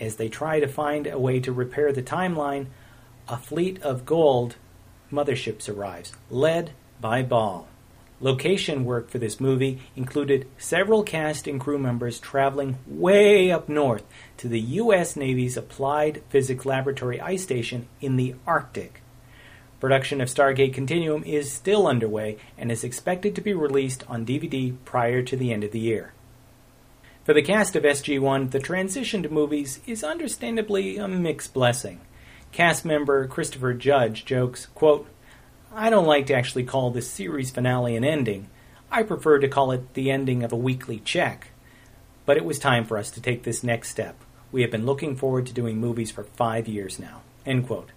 As 0.00 0.16
they 0.16 0.28
try 0.28 0.58
to 0.58 0.66
find 0.66 1.06
a 1.06 1.18
way 1.18 1.38
to 1.40 1.52
repair 1.52 1.92
the 1.92 2.02
timeline, 2.02 2.66
a 3.28 3.36
fleet 3.36 3.82
of 3.82 4.04
gold 4.04 4.56
motherships 5.10 5.68
arrives, 5.68 6.12
led 6.30 6.72
by 7.00 7.22
Baal. 7.22 7.68
Location 8.20 8.84
work 8.84 9.10
for 9.10 9.18
this 9.18 9.40
movie 9.40 9.80
included 9.96 10.46
several 10.56 11.02
cast 11.02 11.46
and 11.46 11.60
crew 11.60 11.78
members 11.78 12.18
traveling 12.18 12.78
way 12.86 13.50
up 13.50 13.68
north 13.68 14.04
to 14.38 14.48
the 14.48 14.60
U.S. 14.60 15.16
Navy's 15.16 15.56
Applied 15.56 16.22
Physics 16.28 16.64
Laboratory 16.64 17.20
ice 17.20 17.42
station 17.42 17.86
in 18.00 18.16
the 18.16 18.34
Arctic. 18.46 19.02
Production 19.80 20.20
of 20.20 20.28
Stargate 20.28 20.72
Continuum 20.72 21.24
is 21.24 21.52
still 21.52 21.86
underway 21.86 22.38
and 22.56 22.72
is 22.72 22.84
expected 22.84 23.34
to 23.34 23.42
be 23.42 23.52
released 23.52 24.04
on 24.08 24.24
DVD 24.24 24.74
prior 24.84 25.20
to 25.22 25.36
the 25.36 25.52
end 25.52 25.64
of 25.64 25.72
the 25.72 25.80
year. 25.80 26.12
For 27.24 27.34
the 27.34 27.42
cast 27.42 27.74
of 27.74 27.82
SG1, 27.82 28.50
the 28.50 28.60
transition 28.60 29.22
to 29.22 29.28
movies 29.28 29.80
is 29.86 30.04
understandably 30.04 30.96
a 30.96 31.08
mixed 31.08 31.52
blessing. 31.52 32.00
Cast 32.54 32.84
member 32.84 33.26
Christopher 33.26 33.74
Judge 33.74 34.24
jokes, 34.24 34.66
quote, 34.76 35.08
I 35.74 35.90
don't 35.90 36.06
like 36.06 36.26
to 36.26 36.34
actually 36.34 36.62
call 36.62 36.92
this 36.92 37.10
series 37.10 37.50
finale 37.50 37.96
an 37.96 38.04
ending. 38.04 38.48
I 38.92 39.02
prefer 39.02 39.40
to 39.40 39.48
call 39.48 39.72
it 39.72 39.94
the 39.94 40.12
ending 40.12 40.44
of 40.44 40.52
a 40.52 40.56
weekly 40.56 41.00
check. 41.00 41.48
But 42.24 42.36
it 42.36 42.44
was 42.44 42.60
time 42.60 42.84
for 42.84 42.96
us 42.96 43.10
to 43.10 43.20
take 43.20 43.42
this 43.42 43.64
next 43.64 43.90
step. 43.90 44.14
We 44.52 44.62
have 44.62 44.70
been 44.70 44.86
looking 44.86 45.16
forward 45.16 45.46
to 45.46 45.52
doing 45.52 45.78
movies 45.78 46.12
for 46.12 46.22
five 46.22 46.68
years 46.68 47.00
now. 47.00 47.22
End 47.44 47.66
quote. 47.66 47.90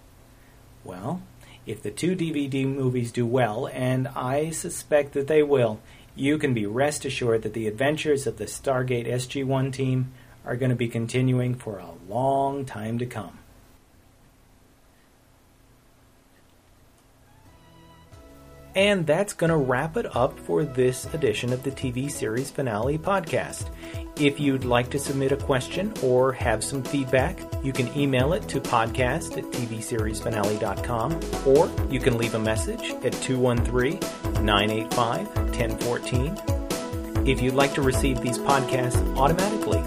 Well, 0.82 1.22
if 1.64 1.80
the 1.80 1.92
two 1.92 2.16
DVD 2.16 2.66
movies 2.66 3.12
do 3.12 3.26
well, 3.26 3.68
and 3.68 4.08
I 4.08 4.50
suspect 4.50 5.12
that 5.12 5.28
they 5.28 5.44
will, 5.44 5.78
you 6.16 6.36
can 6.36 6.52
be 6.52 6.66
rest 6.66 7.04
assured 7.04 7.42
that 7.42 7.54
the 7.54 7.68
adventures 7.68 8.26
of 8.26 8.38
the 8.38 8.46
Stargate 8.46 9.06
SG 9.06 9.44
1 9.44 9.70
team 9.70 10.12
are 10.44 10.56
going 10.56 10.70
to 10.70 10.74
be 10.74 10.88
continuing 10.88 11.54
for 11.54 11.78
a 11.78 11.92
long 12.08 12.64
time 12.64 12.98
to 12.98 13.06
come. 13.06 13.37
And 18.78 19.04
that's 19.08 19.32
going 19.32 19.50
to 19.50 19.56
wrap 19.56 19.96
it 19.96 20.14
up 20.14 20.38
for 20.38 20.62
this 20.62 21.12
edition 21.12 21.52
of 21.52 21.64
the 21.64 21.72
TV 21.72 22.08
series 22.08 22.48
finale 22.48 22.96
podcast. 22.96 23.70
If 24.20 24.38
you'd 24.38 24.64
like 24.64 24.88
to 24.90 25.00
submit 25.00 25.32
a 25.32 25.36
question 25.36 25.92
or 26.00 26.30
have 26.34 26.62
some 26.62 26.84
feedback, 26.84 27.40
you 27.64 27.72
can 27.72 27.88
email 27.98 28.34
it 28.34 28.46
to 28.50 28.60
podcast 28.60 29.36
at 29.36 29.42
tvseriesfinale.com 29.46 31.20
or 31.44 31.68
you 31.92 31.98
can 31.98 32.18
leave 32.18 32.36
a 32.36 32.38
message 32.38 32.92
at 33.04 33.14
213 33.14 33.98
985 34.44 35.26
1014. 35.58 37.26
If 37.26 37.42
you'd 37.42 37.54
like 37.54 37.74
to 37.74 37.82
receive 37.82 38.20
these 38.20 38.38
podcasts 38.38 39.02
automatically, 39.16 39.82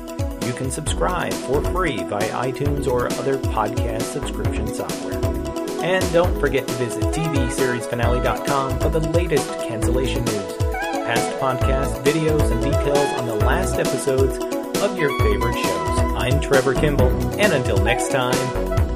you 0.45 0.53
can 0.53 0.69
subscribe 0.69 1.31
for 1.31 1.63
free 1.71 2.03
via 2.03 2.29
iTunes 2.31 2.87
or 2.87 3.05
other 3.13 3.37
podcast 3.37 4.01
subscription 4.01 4.67
software. 4.67 5.40
And 5.83 6.13
don't 6.13 6.39
forget 6.39 6.67
to 6.67 6.73
visit 6.75 7.03
TVSeriesFinale.com 7.05 8.79
for 8.79 8.89
the 8.89 8.99
latest 8.99 9.49
cancellation 9.61 10.23
news, 10.25 10.57
past 10.57 11.39
podcasts, 11.39 12.03
videos, 12.03 12.51
and 12.51 12.61
details 12.61 13.19
on 13.19 13.25
the 13.25 13.35
last 13.35 13.79
episodes 13.79 14.37
of 14.83 14.97
your 14.97 15.09
favorite 15.19 15.55
shows. 15.55 15.99
I'm 16.15 16.39
Trevor 16.39 16.75
Kimball, 16.75 17.09
and 17.39 17.53
until 17.53 17.77
next 17.77 18.11
time, 18.11 18.33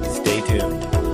stay 0.04 0.42
tuned. 0.42 1.05